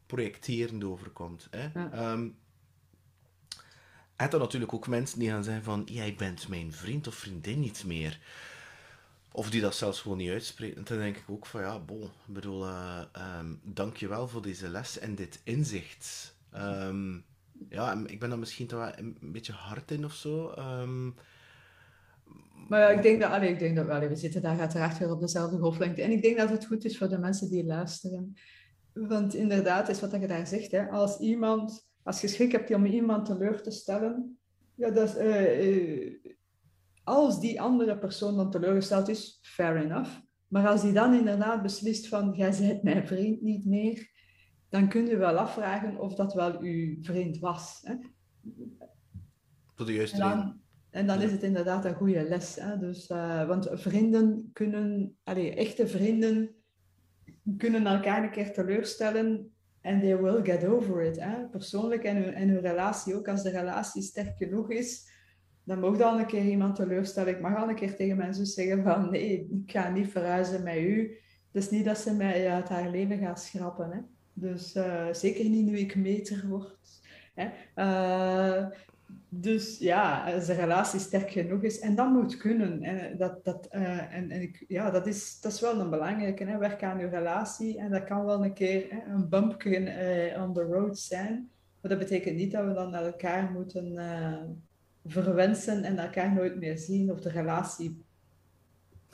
projecterend 0.07 0.85
overkomt. 0.85 1.49
Hè. 1.51 1.71
Ja. 1.75 2.13
Um, 2.13 2.37
en 4.17 4.31
dan 4.31 4.41
natuurlijk 4.41 4.73
ook 4.73 4.87
mensen 4.87 5.19
die 5.19 5.29
gaan 5.29 5.45
zeggen 5.45 5.65
van, 5.65 5.83
jij 5.91 6.15
bent 6.15 6.49
mijn 6.49 6.73
vriend 6.73 7.07
of 7.07 7.15
vriendin 7.15 7.61
niet 7.61 7.85
meer. 7.85 8.19
Of 9.33 9.51
die 9.51 9.61
dat 9.61 9.75
zelfs 9.75 10.01
gewoon 10.01 10.19
niet 10.19 10.31
uitspreken. 10.31 10.77
En 10.77 10.85
dan 10.85 10.99
denk 10.99 11.17
ik 11.17 11.25
ook 11.27 11.47
van, 11.47 11.61
ja, 11.61 11.79
bon, 11.79 12.03
ik 12.03 12.35
bedoel, 12.35 12.67
uh, 12.67 13.03
um, 13.39 13.61
dank 13.65 13.97
je 13.97 14.09
wel 14.09 14.29
voor 14.29 14.43
deze 14.43 14.69
les 14.69 14.99
en 14.99 15.15
dit 15.15 15.41
inzicht. 15.45 16.37
Um, 16.55 17.25
ja, 17.69 18.05
ik 18.07 18.21
ben 18.21 18.31
dan 18.31 18.39
misschien 18.39 18.67
toch 18.67 18.79
wel 18.79 18.93
een 18.97 19.33
beetje 19.33 19.53
hard 19.53 19.91
in 19.91 20.05
of 20.05 20.13
zo. 20.13 20.55
Um, 20.59 21.15
maar 22.69 22.81
ja, 22.81 22.89
ik 22.89 23.03
denk 23.03 23.21
dat, 23.21 23.31
allee, 23.31 23.51
ik 23.51 23.59
denk 23.59 23.77
dat 23.77 23.89
allee, 23.89 24.09
we 24.09 24.17
zitten 24.17 24.43
daar 24.43 24.61
uiteraard 24.61 24.99
weer 24.99 25.11
op 25.11 25.21
dezelfde 25.21 25.59
golflengte. 25.59 26.03
En 26.03 26.11
ik 26.11 26.23
denk 26.23 26.37
dat 26.37 26.51
het 26.51 26.67
goed 26.67 26.85
is 26.85 26.99
voor 26.99 27.09
de 27.09 27.19
mensen 27.19 27.51
die 27.51 27.65
luisteren. 27.65 28.37
Want 28.93 29.35
inderdaad, 29.35 29.89
is 29.89 30.01
wat 30.01 30.11
je 30.11 30.27
daar 30.27 30.47
zegt. 30.47 30.71
Hè, 30.71 30.89
als, 30.89 31.19
iemand, 31.19 31.89
als 32.03 32.21
je 32.21 32.29
schrik 32.29 32.53
hebt 32.53 32.75
om 32.75 32.87
iemand 32.87 33.27
teleur 33.27 33.63
te 33.63 33.71
stellen, 33.71 34.39
ja, 34.75 34.91
dat 34.91 35.19
uh, 35.21 36.15
als 37.05 37.41
die 37.41 37.61
andere 37.61 37.99
persoon 37.99 38.37
dan 38.37 38.51
teleurgesteld 38.51 39.09
is, 39.09 39.39
fair 39.43 39.77
enough. 39.77 40.11
Maar 40.49 40.69
als 40.69 40.83
die 40.83 40.93
dan 40.93 41.15
inderdaad 41.15 41.63
beslist 41.63 42.09
van, 42.09 42.33
jij 42.37 42.57
bent 42.59 42.83
mijn 42.83 43.07
vriend 43.07 43.43
niet 43.43 43.65
meer, 43.65 44.11
dan 44.69 44.89
kun 44.89 45.07
je 45.07 45.17
wel 45.17 45.37
afvragen 45.37 45.99
of 45.99 46.15
dat 46.15 46.35
wel 46.35 46.61
uw 46.61 46.97
vriend 47.03 47.39
was. 47.39 47.81
Hè? 47.83 47.95
Voor 49.75 49.87
de 49.87 49.93
juiste 49.93 50.23
En 50.23 50.29
dan, 50.29 50.61
en 50.91 51.07
dan 51.07 51.21
is 51.21 51.33
het 51.33 51.43
inderdaad 51.43 51.85
een 51.85 51.95
goede 51.95 52.23
les. 52.23 52.55
Hè? 52.55 52.79
Dus, 52.79 53.07
eh, 53.07 53.47
want 53.47 53.69
vrienden 53.73 54.51
kunnen, 54.53 55.17
allee, 55.25 55.55
echte 55.55 55.89
vrienden 55.89 56.55
kunnen 57.57 57.87
elkaar 57.87 58.23
een 58.23 58.31
keer 58.31 58.53
teleurstellen 58.53 59.53
en 59.81 60.01
they 60.01 60.17
will 60.23 60.45
get 60.45 60.65
over 60.65 61.03
it. 61.03 61.21
Hè? 61.21 61.49
Persoonlijk 61.49 62.03
en 62.03 62.17
hun, 62.17 62.35
en 62.35 62.49
hun 62.49 62.61
relatie 62.61 63.15
ook. 63.15 63.29
Als 63.29 63.43
de 63.43 63.51
relatie 63.51 64.03
sterk 64.03 64.37
genoeg 64.37 64.71
is, 64.71 65.12
dan 65.65 65.81
mag 65.81 66.01
al 66.01 66.19
een 66.19 66.27
keer 66.27 66.45
iemand 66.45 66.77
teleurstellen. 66.77 67.35
Ik 67.35 67.41
mag 67.41 67.57
al 67.57 67.69
een 67.69 67.75
keer 67.75 67.97
tegen 67.97 68.35
zus 68.35 68.55
zeggen 68.55 68.83
van 68.83 69.11
nee, 69.11 69.49
ik 69.65 69.71
ga 69.71 69.91
niet 69.91 70.11
verhuizen 70.11 70.63
met 70.63 70.77
u. 70.77 71.17
Het 71.53 71.63
is 71.63 71.71
niet 71.71 71.85
dat 71.85 71.99
ze 71.99 72.15
mij 72.15 72.51
uit 72.51 72.69
haar 72.69 72.91
leven 72.91 73.19
gaat 73.19 73.43
schrappen. 73.43 73.91
Hè? 73.91 73.99
Dus 74.33 74.75
eh, 74.75 75.13
zeker 75.13 75.49
niet 75.49 75.67
nu 75.67 75.79
ik 75.79 75.97
meter 75.97 76.49
word. 76.49 77.01
Hè? 77.35 77.49
Eh, 77.75 78.67
dus 79.29 79.79
ja, 79.79 80.35
als 80.35 80.47
de 80.47 80.53
relatie 80.53 81.01
sterk 81.01 81.31
genoeg 81.31 81.63
is, 81.63 81.79
en 81.79 81.95
dat 81.95 82.11
moet 82.11 82.37
kunnen. 82.37 82.83
En, 82.83 83.17
dat, 83.17 83.45
dat, 83.45 83.67
eh, 83.67 84.15
en, 84.15 84.31
en 84.31 84.43
ik, 84.43 84.65
ja, 84.69 84.91
dat, 84.91 85.07
is, 85.07 85.41
dat 85.41 85.53
is 85.53 85.61
wel 85.61 85.81
een 85.81 85.91
belangrijke. 85.91 86.45
Hè? 86.45 86.59
Werk 86.59 86.83
aan 86.83 86.99
je 86.99 87.09
relatie 87.09 87.79
en 87.79 87.91
dat 87.91 88.05
kan 88.05 88.25
wel 88.25 88.45
een 88.45 88.55
keer 88.55 88.87
hè, 88.89 89.13
een 89.13 89.29
bumpje 89.29 90.37
on 90.41 90.55
the 90.55 90.63
road 90.63 90.99
zijn. 90.99 91.51
Maar 91.81 91.91
dat 91.91 92.01
betekent 92.01 92.37
niet 92.37 92.53
dat 92.53 92.67
we 92.67 92.73
dan 92.73 92.91
naar 92.91 93.05
elkaar 93.05 93.51
moeten 93.51 93.95
verwensen 95.07 95.85
en 95.85 95.99
elkaar 95.99 96.33
nooit 96.33 96.57
meer 96.57 96.79
zien 96.79 97.11
of 97.11 97.21
de 97.21 97.29
relatie 97.31 98.03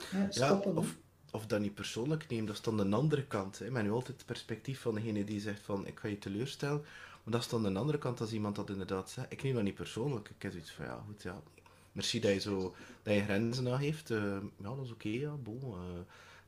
hè, 0.03 0.31
stoppen. 0.31 0.77
of, 0.77 0.97
of 1.31 1.45
dat 1.45 1.59
niet 1.59 1.73
persoonlijk 1.73 2.29
neemt, 2.29 2.47
dat 2.47 2.55
is 2.55 2.61
dan 2.61 2.77
de 2.77 2.95
andere 2.95 3.27
kant. 3.27 3.59
Hè. 3.59 3.71
Maar 3.71 3.83
nu 3.83 3.91
altijd 3.91 4.17
het 4.17 4.25
perspectief 4.25 4.81
van 4.81 4.95
degene 4.95 5.23
die 5.23 5.39
zegt 5.39 5.61
van 5.61 5.87
ik 5.87 5.99
ga 5.99 6.07
je 6.07 6.17
teleurstellen. 6.17 6.81
Maar 7.23 7.33
dat 7.33 7.41
is 7.41 7.49
dan 7.49 7.63
de 7.63 7.79
andere 7.79 7.97
kant 7.97 8.21
als 8.21 8.31
iemand 8.31 8.55
dat 8.55 8.69
inderdaad 8.69 9.09
zegt. 9.09 9.31
Ik 9.31 9.43
neem 9.43 9.53
dat 9.53 9.63
niet 9.63 9.75
persoonlijk. 9.75 10.29
Ik 10.29 10.41
heb 10.41 10.51
zoiets 10.51 10.71
van 10.71 10.85
ja, 10.85 11.03
goed, 11.07 11.21
ja. 11.21 11.41
Merci 11.91 12.19
dat 12.19 12.33
je 12.33 12.39
zo 12.39 12.75
dat 13.03 13.13
je 13.13 13.21
grenzen 13.21 13.67
aangeeft. 13.67 14.11
Eh, 14.11 14.37
ja, 14.57 14.75
dat 14.75 14.85
is 14.85 14.91
oké, 14.91 15.09
ja, 15.09 15.31
bon. 15.35 15.61
eh, 15.61 15.99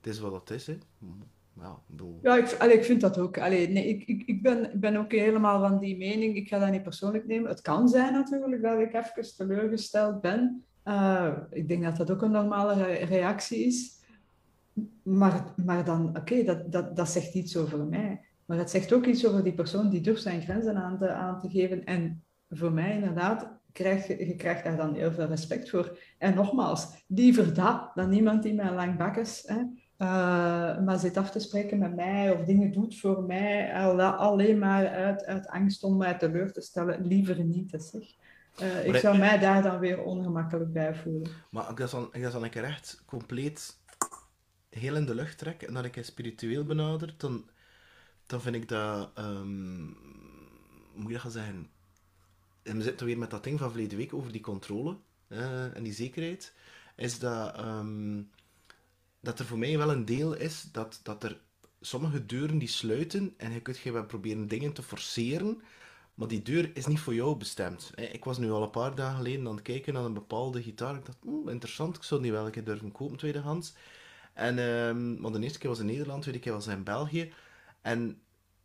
het 0.02 0.14
is 0.14 0.20
wat 0.20 0.34
het 0.34 0.50
is, 0.50 0.68
hè. 0.68 0.78
Ja. 1.62 1.80
Ja, 2.22 2.38
ik, 2.38 2.50
ik 2.52 2.84
vind 2.84 3.02
dat 3.02 3.18
ook. 3.18 3.38
Allee, 3.38 3.70
nee, 3.70 3.88
ik, 3.88 4.04
ik, 4.08 4.24
ik, 4.26 4.42
ben, 4.42 4.72
ben 4.80 4.96
ook 4.96 5.12
helemaal 5.12 5.60
van 5.60 5.80
die 5.80 5.98
mening. 5.98 6.36
Ik 6.36 6.48
ga 6.48 6.60
dat 6.60 6.72
niet 6.72 6.84
persoonlijk 6.84 7.28
nemen. 7.28 7.50
Het 7.50 7.62
kan 7.62 7.90
zijn 7.90 8.14
natuurlijk 8.14 8.62
dat 8.62 8.80
ik 8.80 8.94
even 8.94 9.36
teleurgesteld 9.36 10.22
ben. 10.22 10.66
Eh, 10.84 11.34
ik 11.50 11.68
denk 11.68 11.84
dat 11.84 11.98
dat 11.98 12.12
ook 12.12 12.22
een 12.22 12.32
normale 12.32 12.74
re- 12.74 13.06
reactie 13.06 13.66
is. 13.66 14.00
Maar, 15.04 15.54
maar 15.66 15.86
dan, 15.86 16.18
oké, 16.18 16.44
dat, 16.44 16.72
dat, 16.72 16.96
dat 16.96 17.10
zegt 17.10 17.34
iets 17.34 17.58
over 17.58 17.86
mij. 17.86 18.22
Maar 18.46 18.58
het 18.58 18.70
zegt 18.70 18.94
ook 18.94 19.06
iets 19.06 19.28
over 19.28 19.44
die 19.44 19.54
persoon 19.54 19.90
die 19.90 20.02
durft 20.02 20.22
zijn 20.22 20.42
grenzen 20.42 20.76
aan 20.76 20.98
te, 20.98 21.10
aan 21.10 21.40
te 21.40 21.50
geven. 21.50 21.84
En 21.84 22.24
voor 22.50 22.72
mij 22.72 22.94
inderdaad, 22.94 23.60
krijg 23.72 24.08
je, 24.08 24.36
krijgt 24.36 24.64
daar 24.64 24.78
dan 24.78 24.94
heel 24.96 25.12
veel 25.12 25.28
respect 25.28 25.70
voor. 25.70 25.98
En 26.18 26.36
nogmaals, 26.36 27.04
liever 27.08 27.54
dat 27.54 27.92
dan 27.96 28.12
iemand 28.14 28.44
die 28.44 28.54
mij 28.54 28.74
lang 28.74 28.98
bak 28.98 29.16
is. 29.16 29.44
Hè, 29.46 29.62
uh, 30.02 30.80
maar 30.80 31.00
zit 31.00 31.18
af 31.18 31.32
te 31.32 31.40
spreken 31.40 31.78
met 31.78 31.96
mij 31.96 32.32
of 32.32 32.44
dingen 32.46 32.72
doet 32.72 33.00
voor 33.00 33.24
mij, 33.24 33.74
al, 33.74 34.02
alleen 34.02 34.60
maar 34.60 34.88
uit, 34.88 35.26
uit 35.26 35.48
angst 35.48 35.84
om 35.84 35.98
mij 35.98 36.18
teleur 36.18 36.52
te 36.52 36.62
stellen, 36.62 37.08
liever 37.08 37.44
niet. 37.44 37.72
Dat 37.72 37.84
zeg. 37.84 38.04
Uh, 38.62 38.86
ik 38.88 38.96
zou 38.96 39.18
mij 39.18 39.40
daar 39.40 39.64
dan 39.64 39.80
weer 39.80 40.02
ongemakkelijk 40.04 40.74
bij 40.74 40.96
voelen. 40.96 41.32
Maar 41.50 41.64
als 41.64 41.72
ik 41.72 41.78
dat 41.78 41.92
dan, 41.92 42.10
ik 42.12 42.32
dan 42.32 42.44
een 42.44 42.50
keer 42.50 42.64
echt 42.64 43.04
compleet 43.06 43.80
heel 44.70 44.96
in 44.96 45.06
de 45.06 45.16
lucht 45.16 45.38
trek 45.38 45.62
en 45.62 45.74
dat 45.74 45.86
ik 45.86 45.96
het 45.96 46.06
spiritueel 46.06 46.64
benader, 46.64 47.14
dan, 47.18 47.50
dan 48.26 48.42
vind 48.42 48.56
ik 48.56 48.68
dat, 48.68 49.12
um, 49.18 49.86
moet 50.94 51.08
je 51.08 51.14
dat 51.14 51.22
gaan 51.22 51.32
zeggen? 51.32 51.70
En 52.64 52.78
we 52.78 52.84
zitten 52.84 53.06
weer 53.06 53.18
met 53.18 53.30
dat 53.30 53.44
ding 53.44 53.60
van 53.60 53.70
verleden 53.70 53.98
week 53.98 54.14
over 54.14 54.32
die 54.32 54.42
controle 54.42 54.98
uh, 55.28 55.76
en 55.76 55.84
die 55.84 55.94
zekerheid. 55.94 56.54
Is 56.96 57.20
dat, 57.20 57.60
um, 57.60 58.30
dat 59.22 59.40
er 59.40 59.46
voor 59.46 59.58
mij 59.58 59.78
wel 59.78 59.92
een 59.92 60.06
deel 60.06 60.34
is 60.34 60.68
dat, 60.72 61.00
dat 61.04 61.24
er 61.24 61.40
sommige 61.82 62.26
deuren 62.26 62.58
die 62.58 62.68
sluiten 62.68 63.34
en 63.38 63.52
je 63.52 63.62
kunt 63.62 63.80
je 63.80 63.92
wel 63.92 64.06
proberen 64.06 64.48
dingen 64.48 64.74
te 64.74 64.84
forceren, 64.84 65.62
maar 66.14 66.28
die 66.28 66.42
deur 66.42 66.72
is 66.74 66.88
niet 66.88 67.00
voor 67.00 67.14
jou 67.14 67.36
bestemd. 67.36 67.92
Ik 67.96 68.26
was 68.26 68.38
nu 68.38 68.52
al 68.52 68.64
een 68.64 68.70
paar 68.70 68.96
dagen 68.96 69.18
geleden 69.18 69.48
aan 69.48 69.54
het 69.54 69.62
kijken 69.62 69.94
naar 69.94 70.04
een 70.04 70.14
bepaalde 70.14 70.62
gitaar. 70.62 70.96
Ik 70.96 71.06
dacht, 71.06 71.18
hm, 71.22 71.50
interessant, 71.50 71.96
ik 71.96 72.04
zou 72.04 72.22
die 72.22 72.32
wel 72.32 72.46
een 72.46 72.52
keer 72.52 72.64
durven 72.64 72.92
kopen 72.92 73.18
tweedehands. 73.18 73.74
En, 74.34 74.60
um, 74.60 75.22
want 75.22 75.36
de 75.36 75.42
eerste 75.42 75.60
keer 75.60 75.70
was 75.70 75.80
in 75.80 75.86
Nederland, 75.86 76.16
de 76.18 76.22
tweede 76.22 76.40
keer 76.40 76.54
was 76.54 76.68
in 76.68 76.84
België. 76.84 77.34
En 77.82 78.22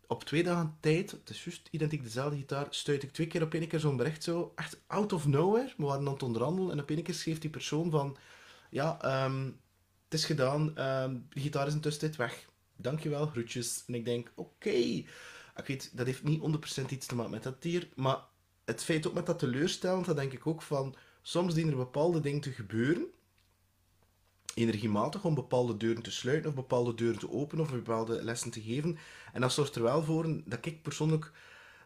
op 0.07 0.25
twee 0.25 0.43
dagen 0.43 0.77
tijd, 0.81 1.11
het 1.11 1.31
is 1.31 1.45
juist 1.45 1.69
identiek 1.71 2.03
dezelfde 2.03 2.37
gitaar, 2.37 2.67
stuit 2.71 3.03
ik 3.03 3.13
twee 3.13 3.27
keer 3.27 3.43
op 3.43 3.55
één 3.55 3.69
keer 3.69 3.81
zo'n 3.81 3.97
bericht 3.97 4.23
zo, 4.23 4.53
echt 4.55 4.81
out 4.87 5.13
of 5.13 5.27
nowhere. 5.27 5.73
We 5.77 5.85
waren 5.85 6.07
aan 6.07 6.13
het 6.13 6.23
onderhandelen 6.23 6.71
en 6.71 6.81
op 6.81 6.91
één 6.91 7.03
keer 7.03 7.15
schreef 7.15 7.39
die 7.39 7.51
persoon 7.51 7.91
van, 7.91 8.17
ja, 8.71 8.97
het 9.01 9.55
is 10.17 10.25
gedaan, 10.25 10.61
um, 10.61 11.27
de 11.29 11.41
gitaar 11.41 11.67
is 11.67 11.75
intussen 11.75 12.01
tijd 12.03 12.17
weg. 12.17 12.47
Dankjewel, 12.77 13.27
groetjes. 13.27 13.85
En 13.87 13.95
ik 13.95 14.05
denk, 14.05 14.33
oké. 14.35 14.71
Ik 15.57 15.67
weet, 15.67 15.97
dat 15.97 16.07
heeft 16.07 16.23
niet 16.23 16.41
100% 16.81 16.91
iets 16.91 17.07
te 17.07 17.15
maken 17.15 17.33
met 17.33 17.43
dat 17.43 17.63
dier, 17.63 17.89
maar 17.95 18.19
het 18.65 18.85
feit 18.85 19.07
ook 19.07 19.15
met 19.15 19.27
dat 19.27 19.39
teleurstellend, 19.39 20.07
dat 20.07 20.17
denk 20.17 20.33
ik 20.33 20.47
ook 20.47 20.63
van, 20.63 20.95
soms 21.23 21.55
dienen 21.55 21.73
er 21.73 21.79
bepaalde 21.79 22.21
dingen 22.21 22.41
te 22.41 22.53
gebeuren, 22.53 23.07
energiematig, 24.55 25.25
om 25.25 25.35
bepaalde 25.35 25.77
deuren 25.77 26.03
te 26.03 26.11
sluiten, 26.11 26.51
of 26.51 26.57
bepaalde 26.57 26.95
deuren 26.95 27.19
te 27.19 27.31
openen, 27.31 27.65
of 27.65 27.71
bepaalde 27.71 28.25
lessen 28.25 28.51
te 28.51 28.63
geven. 28.63 28.99
En 29.33 29.41
dat 29.41 29.53
zorgt 29.53 29.75
er 29.75 29.83
wel 29.83 30.03
voor 30.03 30.43
dat 30.45 30.67
ik 30.67 30.83
persoonlijk 30.83 31.33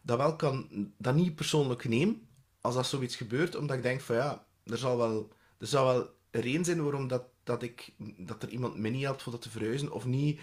dat 0.02 0.18
wel 0.18 0.36
kan, 0.36 0.68
dat 0.98 1.14
niet 1.14 1.34
persoonlijk 1.34 1.88
neem, 1.88 2.28
als 2.60 2.74
dat 2.74 2.86
zoiets 2.86 3.16
gebeurt, 3.16 3.56
omdat 3.56 3.76
ik 3.76 3.82
denk 3.82 4.00
van 4.00 4.16
ja, 4.16 4.46
er 4.64 4.78
zal 4.78 4.96
wel, 4.96 5.32
er 5.58 5.66
zal 5.66 5.84
wel 5.84 6.14
een 6.30 6.40
reden 6.40 6.64
zijn 6.64 6.82
waarom 6.82 7.08
dat, 7.08 7.24
dat, 7.50 7.62
ik, 7.62 7.92
dat 8.16 8.42
er 8.42 8.48
iemand 8.48 8.76
me 8.76 8.88
niet 8.88 9.02
helpt 9.02 9.22
voor 9.22 9.32
dat 9.32 9.42
te 9.42 9.50
verhuizen, 9.50 9.92
of 9.92 10.04
niet... 10.04 10.40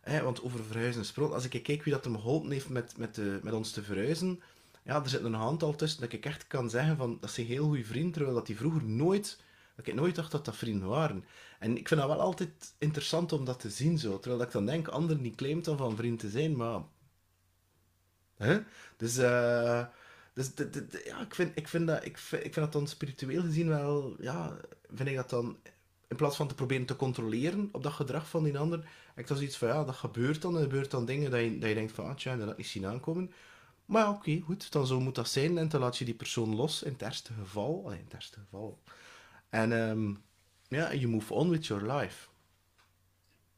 Hè, 0.00 0.22
want 0.22 0.42
over 0.42 0.64
verhuizen 0.64 1.00
gesproken, 1.00 1.34
als 1.34 1.48
ik 1.48 1.62
kijk 1.62 1.82
wie 1.82 1.92
dat 1.92 2.04
hem 2.04 2.14
geholpen 2.14 2.50
heeft 2.50 2.68
met, 2.68 2.96
met, 2.96 3.14
de, 3.14 3.40
met 3.42 3.52
ons 3.52 3.70
te 3.70 3.82
verhuizen, 3.82 4.40
ja, 4.82 5.02
er 5.02 5.08
zit 5.08 5.24
een 5.24 5.36
aantal 5.36 5.74
tussen 5.74 6.00
dat 6.00 6.12
ik 6.12 6.24
echt 6.24 6.46
kan 6.46 6.70
zeggen 6.70 6.96
van, 6.96 7.18
dat 7.20 7.30
zijn 7.30 7.46
heel 7.46 7.66
goede 7.66 7.84
vrienden, 7.84 8.12
terwijl 8.12 8.34
dat 8.34 8.46
die 8.46 8.56
vroeger 8.56 8.84
nooit, 8.84 9.40
dat 9.76 9.86
ik 9.86 9.94
nooit 9.94 10.14
dacht 10.14 10.30
dat 10.30 10.44
dat 10.44 10.56
vrienden 10.56 10.88
waren. 10.88 11.24
En 11.58 11.76
ik 11.76 11.88
vind 11.88 12.00
dat 12.00 12.08
wel 12.08 12.20
altijd 12.20 12.74
interessant 12.78 13.32
om 13.32 13.44
dat 13.44 13.60
te 13.60 13.70
zien 13.70 13.98
zo, 13.98 14.18
terwijl 14.18 14.38
dat 14.38 14.46
ik 14.46 14.52
dan 14.52 14.66
denk, 14.66 14.88
anderen 14.88 15.22
die 15.22 15.34
claimt 15.34 15.64
dan 15.64 15.76
van 15.76 15.96
vriend 15.96 16.18
te 16.18 16.30
zijn, 16.30 16.56
maar... 16.56 16.80
Hè? 18.36 18.60
Dus, 18.96 19.18
uh, 19.18 19.84
dus 20.34 20.50
ja, 21.04 21.20
ik 21.20 21.34
vind, 21.34 21.56
ik, 21.56 21.68
vind 21.68 21.86
dat, 21.86 22.04
ik, 22.04 22.18
vind, 22.18 22.44
ik 22.44 22.52
vind 22.52 22.64
dat 22.64 22.72
dan 22.72 22.88
spiritueel 22.88 23.42
gezien 23.42 23.68
wel, 23.68 24.16
ja, 24.18 24.56
vind 24.94 25.08
ik 25.08 25.16
dat 25.16 25.30
dan 25.30 25.56
in 26.10 26.16
plaats 26.16 26.36
van 26.36 26.48
te 26.48 26.54
proberen 26.54 26.86
te 26.86 26.96
controleren 26.96 27.68
op 27.72 27.82
dat 27.82 27.92
gedrag 27.92 28.28
van 28.28 28.44
die 28.44 28.58
ander, 28.58 28.84
ik 29.16 29.26
dan 29.26 29.36
zoiets 29.36 29.56
van, 29.56 29.68
ja, 29.68 29.84
dat 29.84 29.94
gebeurt 29.94 30.42
dan. 30.42 30.56
Er 30.56 30.62
gebeurt 30.62 30.90
dan 30.90 31.04
dingen 31.04 31.30
dat 31.30 31.40
je, 31.40 31.58
dat 31.58 31.68
je 31.68 31.74
denkt 31.74 31.92
van, 31.92 32.04
ah, 32.04 32.14
tja, 32.14 32.32
dat 32.32 32.40
had 32.40 32.50
ik 32.50 32.56
niet 32.56 32.66
zien 32.66 32.86
aankomen. 32.86 33.32
Maar 33.84 34.02
ja, 34.02 34.10
oké, 34.10 34.40
goed, 34.40 34.72
dan 34.72 34.86
zo 34.86 35.00
moet 35.00 35.14
dat 35.14 35.28
zijn. 35.28 35.58
En 35.58 35.68
dan 35.68 35.80
laat 35.80 35.96
je 35.96 36.04
die 36.04 36.14
persoon 36.14 36.54
los, 36.54 36.82
in 36.82 36.92
het 36.92 37.02
ergste 37.02 37.32
geval. 37.32 37.90
In 37.90 38.02
het 38.04 38.14
ergste 38.14 38.38
geval. 38.40 38.78
En 39.48 39.72
um, 39.72 40.22
ja, 40.68 40.94
you 40.94 41.08
move 41.08 41.34
on 41.34 41.50
with 41.50 41.66
your 41.66 41.92
life. 41.92 42.28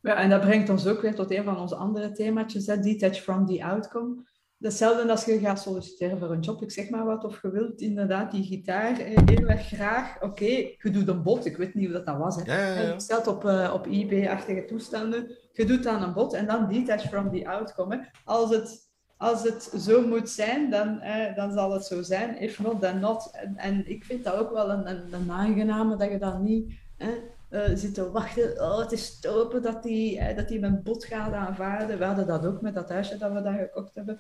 Ja, 0.01 0.17
en 0.17 0.31
dat 0.31 0.41
brengt 0.41 0.69
ons 0.69 0.87
ook 0.87 1.01
weer 1.01 1.15
tot 1.15 1.31
een 1.31 1.45
van 1.45 1.59
onze 1.59 1.77
andere 1.77 2.13
themaatjes, 2.13 2.67
hè, 2.67 2.81
detach 2.81 3.17
from 3.17 3.47
the 3.47 3.65
outcome. 3.65 4.15
Hetzelfde 4.63 5.11
als 5.11 5.25
je 5.25 5.39
gaat 5.39 5.61
solliciteren 5.61 6.19
voor 6.19 6.31
een 6.31 6.41
job, 6.41 6.63
ik 6.63 6.71
zeg 6.71 6.91
maar 6.91 7.05
wat, 7.05 7.25
of 7.25 7.43
je 7.43 7.51
wilt 7.51 7.81
inderdaad 7.81 8.31
die 8.31 8.45
gitaar 8.45 8.97
heel 8.97 9.49
erg 9.49 9.67
graag. 9.67 10.17
Oké, 10.17 10.25
okay, 10.25 10.79
je 10.79 10.91
doet 10.91 11.09
een 11.09 11.23
bod, 11.23 11.47
ik 11.47 11.57
weet 11.57 11.75
niet 11.75 11.85
hoe 11.85 11.95
dat, 11.95 12.07
dat 12.07 12.17
was. 12.17 12.37
Hè. 12.37 12.43
Ja, 12.43 12.67
ja, 12.67 12.81
ja. 12.81 12.93
Je 12.93 13.01
stelt 13.01 13.27
op, 13.27 13.45
uh, 13.45 13.71
op 13.75 13.87
eBay-achtige 13.87 14.65
toestanden, 14.65 15.37
je 15.53 15.65
doet 15.65 15.83
dan 15.83 16.03
een 16.03 16.13
bod 16.13 16.33
en 16.33 16.47
dan 16.47 16.69
detach 16.69 17.03
from 17.03 17.31
the 17.31 17.49
outcome. 17.49 17.97
Hè. 17.97 18.01
Als, 18.25 18.51
het, 18.51 18.91
als 19.17 19.43
het 19.43 19.63
zo 19.77 20.07
moet 20.07 20.31
zijn, 20.31 20.71
dan, 20.71 21.01
eh, 21.01 21.37
dan 21.37 21.53
zal 21.53 21.73
het 21.73 21.85
zo 21.85 22.03
zijn. 22.03 22.41
If 22.41 22.61
not, 22.61 22.81
then 22.81 23.01
not. 23.01 23.31
En, 23.33 23.57
en 23.57 23.91
ik 23.91 24.05
vind 24.05 24.25
dat 24.25 24.35
ook 24.35 24.53
wel 24.53 24.71
een, 24.71 24.91
een, 24.91 25.13
een 25.13 25.31
aangename, 25.31 25.97
dat 25.97 26.11
je 26.11 26.19
dan 26.19 26.43
niet... 26.43 26.73
Hè, 26.97 27.11
uh, 27.53 27.65
zit 27.75 27.95
te 27.95 28.11
wachten. 28.11 28.61
Oh, 28.61 28.79
het 28.79 28.93
is 28.93 29.05
stopen 29.05 29.63
dat 29.63 29.83
die, 29.83 30.19
uh, 30.19 30.37
dat 30.37 30.49
die 30.49 30.61
mijn 30.61 30.83
bod 30.83 31.05
gaat 31.05 31.33
aanvaarden. 31.33 31.99
We 31.99 32.05
hadden 32.05 32.27
dat 32.27 32.47
ook 32.47 32.61
met 32.61 32.75
dat 32.75 32.89
huisje 32.89 33.19
dat 33.19 33.33
we 33.33 33.43
daar 33.43 33.59
gekocht 33.59 33.95
hebben. 33.95 34.19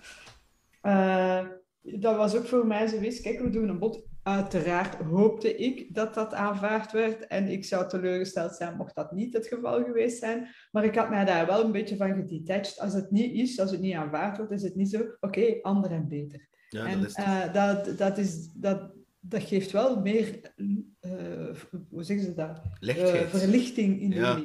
Uh, 0.82 1.46
dat 1.82 2.16
was 2.16 2.36
ook 2.36 2.46
voor 2.46 2.66
mij 2.66 2.86
zoiets. 2.86 3.20
Kijk, 3.20 3.40
we 3.40 3.50
doen 3.50 3.68
een 3.68 3.78
bod. 3.78 4.10
Uiteraard 4.22 4.94
hoopte 4.94 5.56
ik 5.56 5.94
dat 5.94 6.14
dat 6.14 6.34
aanvaard 6.34 6.92
werd. 6.92 7.26
En 7.26 7.48
ik 7.48 7.64
zou 7.64 7.88
teleurgesteld 7.88 8.54
zijn 8.54 8.76
mocht 8.76 8.94
dat 8.94 9.12
niet 9.12 9.32
het 9.32 9.46
geval 9.46 9.84
geweest 9.84 10.18
zijn. 10.18 10.48
Maar 10.70 10.84
ik 10.84 10.94
had 10.94 11.10
mij 11.10 11.24
daar 11.24 11.46
wel 11.46 11.64
een 11.64 11.72
beetje 11.72 11.96
van 11.96 12.14
gedetached. 12.14 12.78
Als 12.78 12.92
het 12.92 13.10
niet 13.10 13.34
is, 13.34 13.60
als 13.60 13.70
het 13.70 13.80
niet 13.80 13.94
aanvaard 13.94 14.36
wordt, 14.36 14.52
is 14.52 14.62
het 14.62 14.74
niet 14.74 14.90
zo. 14.90 14.98
Oké, 14.98 15.16
okay, 15.20 15.58
ander 15.62 15.90
en 15.90 16.08
beter. 16.08 16.48
Ja, 16.68 16.86
en 16.86 17.00
dat, 17.00 17.08
is 17.08 17.14
dat, 17.52 17.98
dat, 17.98 18.18
is, 18.18 18.52
dat, 18.54 18.92
dat 19.24 19.42
geeft 19.42 19.70
wel 19.70 20.00
meer, 20.00 20.40
uh, 20.56 21.56
hoe 21.88 22.02
zeggen 22.04 22.26
ze 22.26 22.34
dat? 22.34 22.60
Uh, 22.80 23.20
verlichting 23.28 24.00
in 24.00 24.10
de 24.10 24.16
Ja. 24.16 24.40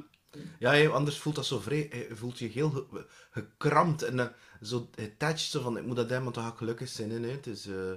Ja, 0.59 0.87
anders 0.89 1.17
voelt 1.17 1.35
dat 1.35 1.45
zo 1.45 1.59
vrij, 1.59 1.77
je 2.09 2.15
voelt 2.15 2.39
je 2.39 2.47
heel 2.47 2.69
ge- 2.69 3.05
gekrampt 3.31 4.01
en 4.03 4.19
eh, 4.19 4.25
zo 4.61 4.89
attached, 4.99 5.39
zo 5.39 5.61
van 5.61 5.77
ik 5.77 5.85
moet 5.85 5.95
dat 5.95 6.05
hebben, 6.05 6.23
want 6.23 6.35
dan 6.35 6.43
ga 6.43 6.49
ik 6.51 6.57
gelukkig 6.57 6.87
zijn. 6.89 7.11
hè. 7.11 7.29
Het 7.29 7.47
is, 7.47 7.67
eh, 7.67 7.91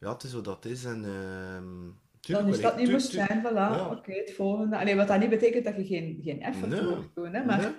ja, 0.00 0.12
het 0.12 0.22
is 0.22 0.32
wat 0.32 0.44
dat 0.44 0.64
is 0.64 0.84
en... 0.84 1.04
ehm, 1.04 1.64
tuurlijk, 2.20 2.46
Dan 2.46 2.54
is 2.54 2.60
dat 2.60 2.76
niet 2.76 2.90
moest 2.90 3.10
zijn, 3.10 3.42
voilà, 3.46 3.52
ja. 3.54 3.88
oké, 3.90 4.12
het 4.12 4.32
volgende. 4.36 4.78
Allee, 4.78 4.96
wat 4.96 5.08
dat 5.08 5.20
niet 5.20 5.30
betekent 5.30 5.64
dat 5.64 5.76
je 5.76 5.84
geen, 5.86 6.20
geen 6.22 6.42
effort 6.42 6.70
Nee. 6.70 6.82
moet 6.82 7.14
doen, 7.14 7.32
hè, 7.34 7.44
maar 7.44 7.60
Nee. 7.60 7.72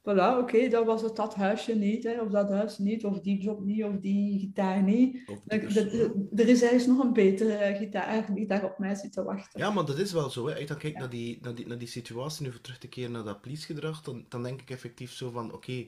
Voilà, 0.00 0.38
oké, 0.38 0.68
dat 0.68 0.84
was 0.86 1.02
het 1.02 1.16
dat 1.16 1.34
huisje 1.34 1.74
niet, 1.74 2.04
hè, 2.04 2.20
of 2.20 2.30
dat 2.30 2.48
huis 2.50 2.78
niet, 2.78 3.04
of 3.04 3.20
die 3.20 3.40
job 3.40 3.60
niet, 3.64 3.84
of 3.84 3.96
die 4.00 4.38
gitaar 4.38 4.82
niet. 4.82 5.22
Er, 5.46 5.58
persoon. 5.60 6.28
er- 6.36 6.48
is 6.48 6.62
ergens 6.62 6.86
nog 6.86 6.98
een 7.04 7.12
betere 7.12 7.74
gitaar 7.78 8.34
die 8.34 8.46
daar 8.46 8.64
op 8.64 8.78
mij 8.78 8.94
zit 8.94 9.12
te 9.12 9.22
wachten. 9.22 9.60
Ja, 9.60 9.70
maar 9.70 9.84
dat 9.84 9.98
is 9.98 10.12
wel 10.12 10.30
zo. 10.30 10.46
Hè. 10.46 10.52
Als 10.52 10.60
ik 10.60 10.68
dan 10.68 10.78
kijk 10.78 10.98
naar, 10.98 11.10
die, 11.10 11.38
naar, 11.42 11.54
die, 11.54 11.66
naar 11.66 11.78
die 11.78 11.88
situatie, 11.88 12.44
nu 12.44 12.50
voor 12.52 12.60
terug 12.60 12.78
te 12.78 12.88
keren 12.88 13.12
naar 13.12 13.24
dat 13.24 13.40
policegedrag, 13.40 14.02
dan, 14.02 14.24
dan 14.28 14.42
denk 14.42 14.60
ik 14.60 14.70
effectief 14.70 15.12
zo 15.12 15.30
van, 15.30 15.52
oké, 15.52 15.86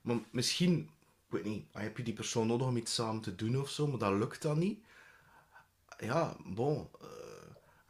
maar 0.00 0.16
misschien, 0.32 0.78
ik 1.26 1.32
weet 1.32 1.44
niet, 1.44 1.64
heb 1.72 1.96
je 1.96 2.02
die 2.02 2.14
persoon 2.14 2.46
nodig 2.46 2.66
om 2.66 2.76
iets 2.76 2.94
samen 2.94 3.22
te 3.22 3.34
doen 3.34 3.60
of 3.60 3.68
zo, 3.70 3.86
maar 3.86 3.98
dat 3.98 4.12
lukt 4.12 4.42
dan 4.42 4.58
niet. 4.58 4.78
Ja, 5.98 6.36
bon. 6.46 6.88
eh, 7.00 7.06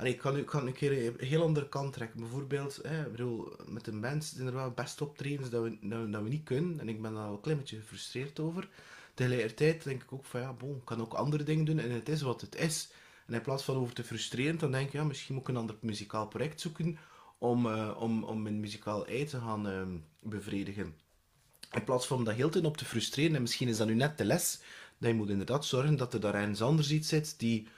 ik 0.07 0.19
kan 0.19 0.37
ik 0.37 0.47
kan 0.47 0.67
een 0.67 0.73
keer 0.73 1.07
een 1.07 1.27
heel 1.27 1.43
andere 1.43 1.69
kant 1.69 1.93
trekken. 1.93 2.21
Bijvoorbeeld, 2.21 2.81
bedoel, 3.11 3.53
met 3.67 3.85
de 3.85 3.93
band 3.93 4.25
zijn 4.25 4.47
er 4.47 4.53
wel 4.53 4.71
best 4.71 5.01
optredens 5.01 5.51
dat 5.51 5.63
we, 5.63 5.79
dat, 6.11 6.23
we, 6.23 6.29
niet 6.29 6.45
kunnen, 6.45 6.81
en 6.81 6.89
ik 6.89 7.03
ben 7.03 7.13
daar 7.13 7.23
wel 7.23 7.33
een 7.33 7.41
klein 7.41 7.59
beetje 7.59 7.77
gefrustreerd 7.77 8.41
over. 8.41 8.69
Tegelijkertijd 9.15 9.85
denk 9.85 10.03
ik 10.03 10.13
ook 10.13 10.25
van, 10.25 10.41
ja, 10.41 10.53
bon, 10.53 10.77
ik 10.77 10.85
kan 10.85 11.01
ook 11.01 11.13
andere 11.13 11.43
dingen 11.43 11.65
doen, 11.65 11.79
en 11.79 11.91
het 11.91 12.09
is 12.09 12.23
wat 12.23 12.41
het 12.41 12.55
is. 12.55 12.91
En 13.27 13.35
in 13.35 13.43
plaats 13.43 13.65
van 13.65 13.77
over 13.77 13.95
te 13.95 14.05
frustreren, 14.05 14.59
dan 14.59 14.73
denk 14.73 14.87
ik, 14.87 14.93
ja, 14.93 15.05
misschien 15.05 15.35
moet 15.35 15.43
ik 15.43 15.49
een 15.49 15.61
ander 15.61 15.77
muzikaal 15.81 16.29
project 16.29 16.61
zoeken 16.61 16.99
om, 17.39 17.67
eh, 17.67 17.97
om, 17.99 18.25
om 18.25 18.43
mijn 18.43 18.61
muzikaal 18.61 19.07
ei 19.07 19.25
te 19.25 19.39
gaan 19.39 19.69
ehm, 19.69 19.97
bevredigen. 20.23 20.95
In 21.73 21.85
plaats 21.85 22.07
van 22.07 22.25
dat 22.25 22.35
heel 22.35 22.51
tijd 22.51 22.65
op 22.65 22.77
te 22.77 22.85
frustreren, 22.85 23.35
en 23.35 23.43
misschien 23.43 23.69
is 23.69 23.77
dat 23.77 23.87
nu 23.87 23.95
net 23.95 24.19
de 24.19 24.25
les, 24.25 24.61
dat 24.99 25.11
je 25.11 25.17
moet 25.17 25.29
inderdaad 25.29 25.65
zorgen 25.65 25.97
dat 25.97 26.15
er 26.15 26.21
daar 26.21 26.35
ergens 26.35 26.63
anders 26.63 26.91
iets 26.91 27.09
zit 27.09 27.39
die 27.39 27.69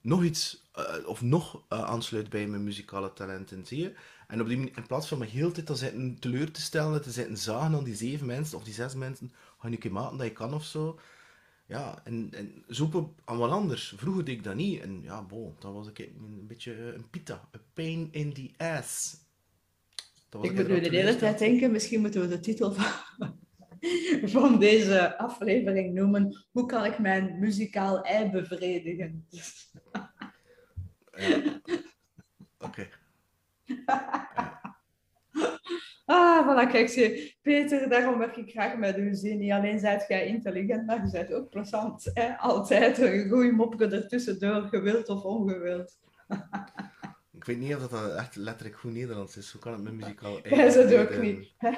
nog 0.00 0.22
iets, 0.22 0.65
eh, 0.76 1.08
of 1.08 1.22
nog 1.22 1.62
eh, 1.68 1.82
aansluit 1.82 2.28
bij 2.28 2.46
mijn 2.46 2.64
muzikale 2.64 3.12
talenten, 3.12 3.66
zie 3.66 3.78
je? 3.78 3.94
En 4.28 4.40
op 4.40 4.46
die 4.46 4.56
manier, 4.56 4.76
in 4.76 4.86
plaats 4.86 5.08
van 5.08 5.18
me 5.18 5.26
heel 5.26 5.52
tijd 5.52 5.66
te 5.66 5.74
zitten 5.74 6.18
teleur 6.18 6.50
te 6.50 6.60
stellen, 6.60 7.02
te 7.02 7.10
zitten 7.10 7.36
zagen 7.36 7.76
aan 7.76 7.84
die 7.84 7.94
zeven 7.94 8.26
mensen, 8.26 8.58
of 8.58 8.64
die 8.64 8.74
zes 8.74 8.94
mensen, 8.94 9.32
ga 9.58 9.68
je 9.68 9.74
een 9.74 9.80
keer 9.80 9.92
maken 9.92 10.16
dat 10.16 10.26
je 10.26 10.32
kan 10.32 10.54
of 10.54 10.64
zo. 10.64 10.98
Ja, 11.66 12.00
en, 12.04 12.28
en 12.32 12.64
zoeken 12.66 13.14
aan 13.24 13.38
wat 13.38 13.50
anders. 13.50 13.94
Vroeger 13.96 14.24
deed 14.24 14.36
ik 14.36 14.44
dat 14.44 14.54
niet. 14.54 14.80
En 14.80 15.02
ja, 15.02 15.22
bon, 15.22 15.56
dat 15.58 15.72
was 15.72 15.88
ik 15.88 15.98
een 15.98 16.46
beetje 16.46 16.72
eh, 16.72 16.86
een 16.86 17.10
pita. 17.10 17.48
Een 17.50 17.60
pain 17.72 18.08
in 18.10 18.32
the 18.32 18.50
ass. 18.56 19.16
Dat 20.28 20.40
was 20.40 20.50
Ik 20.50 20.56
moet 20.56 20.68
nu 20.68 20.80
de 20.80 20.96
hele 20.96 21.16
tijd 21.16 21.38
denken, 21.38 21.70
misschien 21.70 22.00
moeten 22.00 22.20
we 22.20 22.28
de 22.28 22.40
titel 22.40 22.72
van, 22.72 23.34
van 24.34 24.58
deze 24.58 25.18
aflevering 25.18 25.94
noemen. 25.94 26.46
Hoe 26.52 26.66
kan 26.66 26.84
ik 26.84 26.98
mijn 26.98 27.38
muzikaal 27.38 28.02
ei 28.02 28.30
bevredigen? 28.30 29.26
Ja. 31.16 31.60
Oké. 32.58 32.88
Ah, 36.08 36.46
voilà, 36.46 36.70
kijk, 36.70 36.88
zie, 36.88 37.38
Peter, 37.42 37.88
daarom 37.88 38.18
werk 38.18 38.36
ik 38.36 38.50
graag 38.50 38.76
met 38.76 38.98
u. 38.98 39.14
Zie, 39.14 39.34
niet 39.34 39.52
alleen 39.52 39.78
zijt 39.78 40.04
jij 40.08 40.26
intelligent, 40.26 40.86
maar 40.86 41.04
je 41.04 41.10
bent 41.10 41.32
ook 41.32 41.50
plezant. 41.50 42.10
Hè? 42.14 42.36
Altijd 42.36 42.98
een 42.98 43.28
goeie 43.28 43.52
mopje 43.52 43.86
ertussendoor, 43.86 44.62
gewild 44.62 45.08
of 45.08 45.22
ongewild. 45.22 45.98
Ik 47.32 47.44
weet 47.44 47.58
niet 47.58 47.74
of 47.74 47.88
dat 47.88 48.14
echt 48.16 48.36
letterlijk 48.36 48.78
goed 48.78 48.92
Nederlands 48.92 49.36
is. 49.36 49.50
Hoe 49.50 49.60
kan 49.60 49.72
het 49.72 49.82
met 49.82 49.92
muzikaal 49.92 50.48
Jij 50.48 50.70
zit 50.70 50.94
ook 50.94 51.10
eh, 51.10 51.20
niet. 51.20 51.54
Hè? 51.56 51.70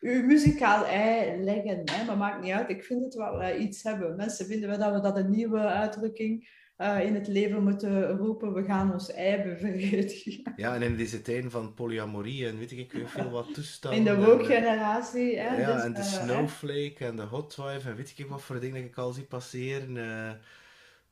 Uw 0.00 0.22
muzikaal 0.22 0.86
ei 0.86 1.42
leggen, 1.42 1.82
hè? 1.84 2.04
maar 2.04 2.16
maakt 2.16 2.42
niet 2.42 2.52
uit. 2.52 2.68
Ik 2.68 2.84
vind 2.84 3.04
het 3.04 3.14
wel 3.14 3.42
eh, 3.42 3.60
iets 3.60 3.82
hebben. 3.82 4.16
Mensen 4.16 4.46
vinden 4.46 4.68
wel 4.68 4.78
dat 4.78 4.92
we 4.92 5.00
dat 5.00 5.16
een 5.16 5.30
nieuwe 5.30 5.58
uitdrukking 5.58 6.48
eh, 6.76 7.00
in 7.04 7.14
het 7.14 7.26
leven 7.26 7.62
moeten 7.62 8.16
roepen. 8.16 8.52
We 8.54 8.64
gaan 8.64 8.92
ons 8.92 9.12
ei 9.12 9.42
bevredigen. 9.42 10.52
Ja, 10.56 10.74
en 10.74 10.82
in 10.82 10.96
deze 10.96 11.22
tijden 11.22 11.50
van 11.50 11.74
polyamorie 11.74 12.46
en 12.48 12.58
weet 12.58 12.70
ik 12.72 12.94
veel 13.06 13.30
wat 13.30 13.54
toestanden. 13.54 13.98
In 13.98 14.04
de 14.04 14.10
eh, 14.22 14.24
woke-generatie. 14.26 15.38
Hè? 15.38 15.56
Ja, 15.56 15.72
dus, 15.74 15.82
en 15.82 15.92
de 15.92 15.98
eh, 16.00 16.04
snowflake 16.04 17.04
en 17.04 17.16
de 17.16 17.22
hot 17.22 17.56
wife 17.56 17.88
en 17.88 17.96
weet 17.96 18.14
ik 18.16 18.26
wat 18.26 18.42
voor 18.42 18.60
dingen 18.60 18.80
dat 18.80 18.90
ik 18.90 18.96
al 18.98 19.12
zie 19.12 19.24
passeren. 19.24 19.96
eh, 19.96 20.32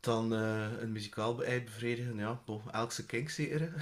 dan 0.00 0.30
een 0.32 0.92
muzikaal 0.92 1.44
ei 1.44 1.64
bevredigen. 1.64 2.16
Ja, 2.16 2.40
bon, 2.44 2.60
elk 2.72 2.92
zijn 2.92 3.06
kink 3.06 3.28
zeker. 3.30 3.72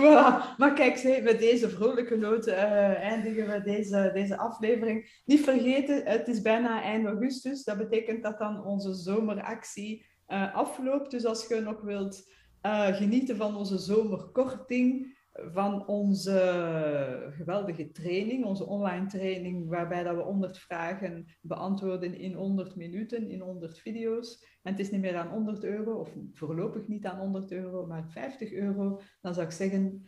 Voilà. 0.00 0.56
Maar 0.58 0.72
kijk, 0.74 1.22
met 1.22 1.38
deze 1.38 1.68
vrolijke 1.68 2.16
noot 2.16 2.46
eh, 2.46 2.62
eindigen 3.02 3.46
we 3.46 3.62
deze, 3.62 4.10
deze 4.14 4.36
aflevering. 4.36 5.22
Niet 5.24 5.40
vergeten, 5.40 6.04
het 6.04 6.28
is 6.28 6.42
bijna 6.42 6.82
eind 6.82 7.06
augustus. 7.06 7.64
Dat 7.64 7.78
betekent 7.78 8.22
dat 8.22 8.38
dan 8.38 8.64
onze 8.64 8.94
zomeractie 8.94 10.06
eh, 10.26 10.54
afloopt. 10.54 11.10
Dus 11.10 11.24
als 11.24 11.46
je 11.46 11.60
nog 11.60 11.80
wilt 11.80 12.32
eh, 12.60 12.86
genieten 12.86 13.36
van 13.36 13.56
onze 13.56 13.78
zomerkorting, 13.78 15.18
van 15.46 15.86
onze 15.86 17.32
geweldige 17.36 17.90
training, 17.90 18.44
onze 18.44 18.66
online 18.66 19.06
training, 19.06 19.68
waarbij 19.68 20.02
dat 20.02 20.16
we 20.16 20.22
100 20.22 20.58
vragen 20.58 21.36
beantwoorden 21.40 22.14
in 22.14 22.34
100 22.34 22.76
minuten, 22.76 23.30
in 23.30 23.40
100 23.40 23.78
video's. 23.78 24.44
En 24.62 24.72
het 24.72 24.80
is 24.80 24.90
niet 24.90 25.00
meer 25.00 25.16
aan 25.16 25.28
100 25.28 25.64
euro, 25.64 25.94
of 25.94 26.10
voorlopig 26.32 26.86
niet 26.88 27.06
aan 27.06 27.18
100 27.18 27.52
euro, 27.52 27.86
maar 27.86 28.10
50 28.10 28.52
euro. 28.52 29.00
Dan 29.20 29.34
zou 29.34 29.46
ik 29.46 29.52
zeggen, 29.52 30.06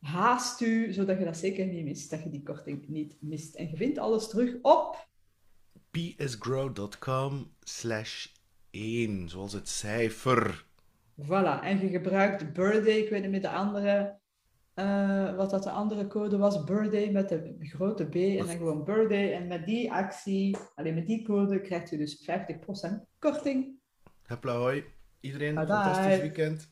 haast 0.00 0.60
u, 0.60 0.92
zodat 0.92 1.18
je 1.18 1.24
dat 1.24 1.36
zeker 1.36 1.66
niet 1.66 1.84
mist, 1.84 2.10
dat 2.10 2.22
je 2.22 2.30
die 2.30 2.42
korting 2.42 2.88
niet 2.88 3.16
mist. 3.20 3.54
En 3.54 3.68
je 3.68 3.76
vindt 3.76 3.98
alles 3.98 4.28
terug 4.28 4.56
op 4.62 5.08
psgrow.com 5.90 7.54
slash 7.60 8.26
1, 8.70 9.28
zoals 9.28 9.52
het 9.52 9.68
cijfer. 9.68 10.66
Voilà, 11.22 11.60
en 11.62 11.80
je 11.80 11.88
gebruikt 11.88 12.52
birthday, 12.52 12.98
ik 12.98 13.10
weet 13.10 13.22
niet 13.22 13.30
meer 13.30 13.40
de 13.40 13.50
andere, 13.50 14.18
eh, 14.74 15.36
wat 15.36 15.50
dat 15.50 15.62
de 15.62 15.70
andere 15.70 16.06
code 16.06 16.36
was, 16.36 16.64
birthday 16.64 17.10
met 17.10 17.28
de 17.28 17.56
grote 17.58 18.04
B 18.04 18.14
en 18.14 18.36
dan 18.36 18.56
gewoon 18.56 18.84
birthday. 18.84 19.32
En 19.32 19.46
met 19.46 19.66
die 19.66 19.92
actie, 19.92 20.56
alleen 20.74 20.94
met 20.94 21.06
die 21.06 21.24
code, 21.24 21.60
krijgt 21.60 21.92
u 21.92 21.96
dus 21.96 22.30
50% 22.30 23.08
korting. 23.18 23.78
Hoi. 24.40 24.84
Iedereen, 25.20 25.54
Bye 25.54 25.66
bye. 25.66 25.74
fantastisch 25.74 26.20
weekend. 26.20 26.68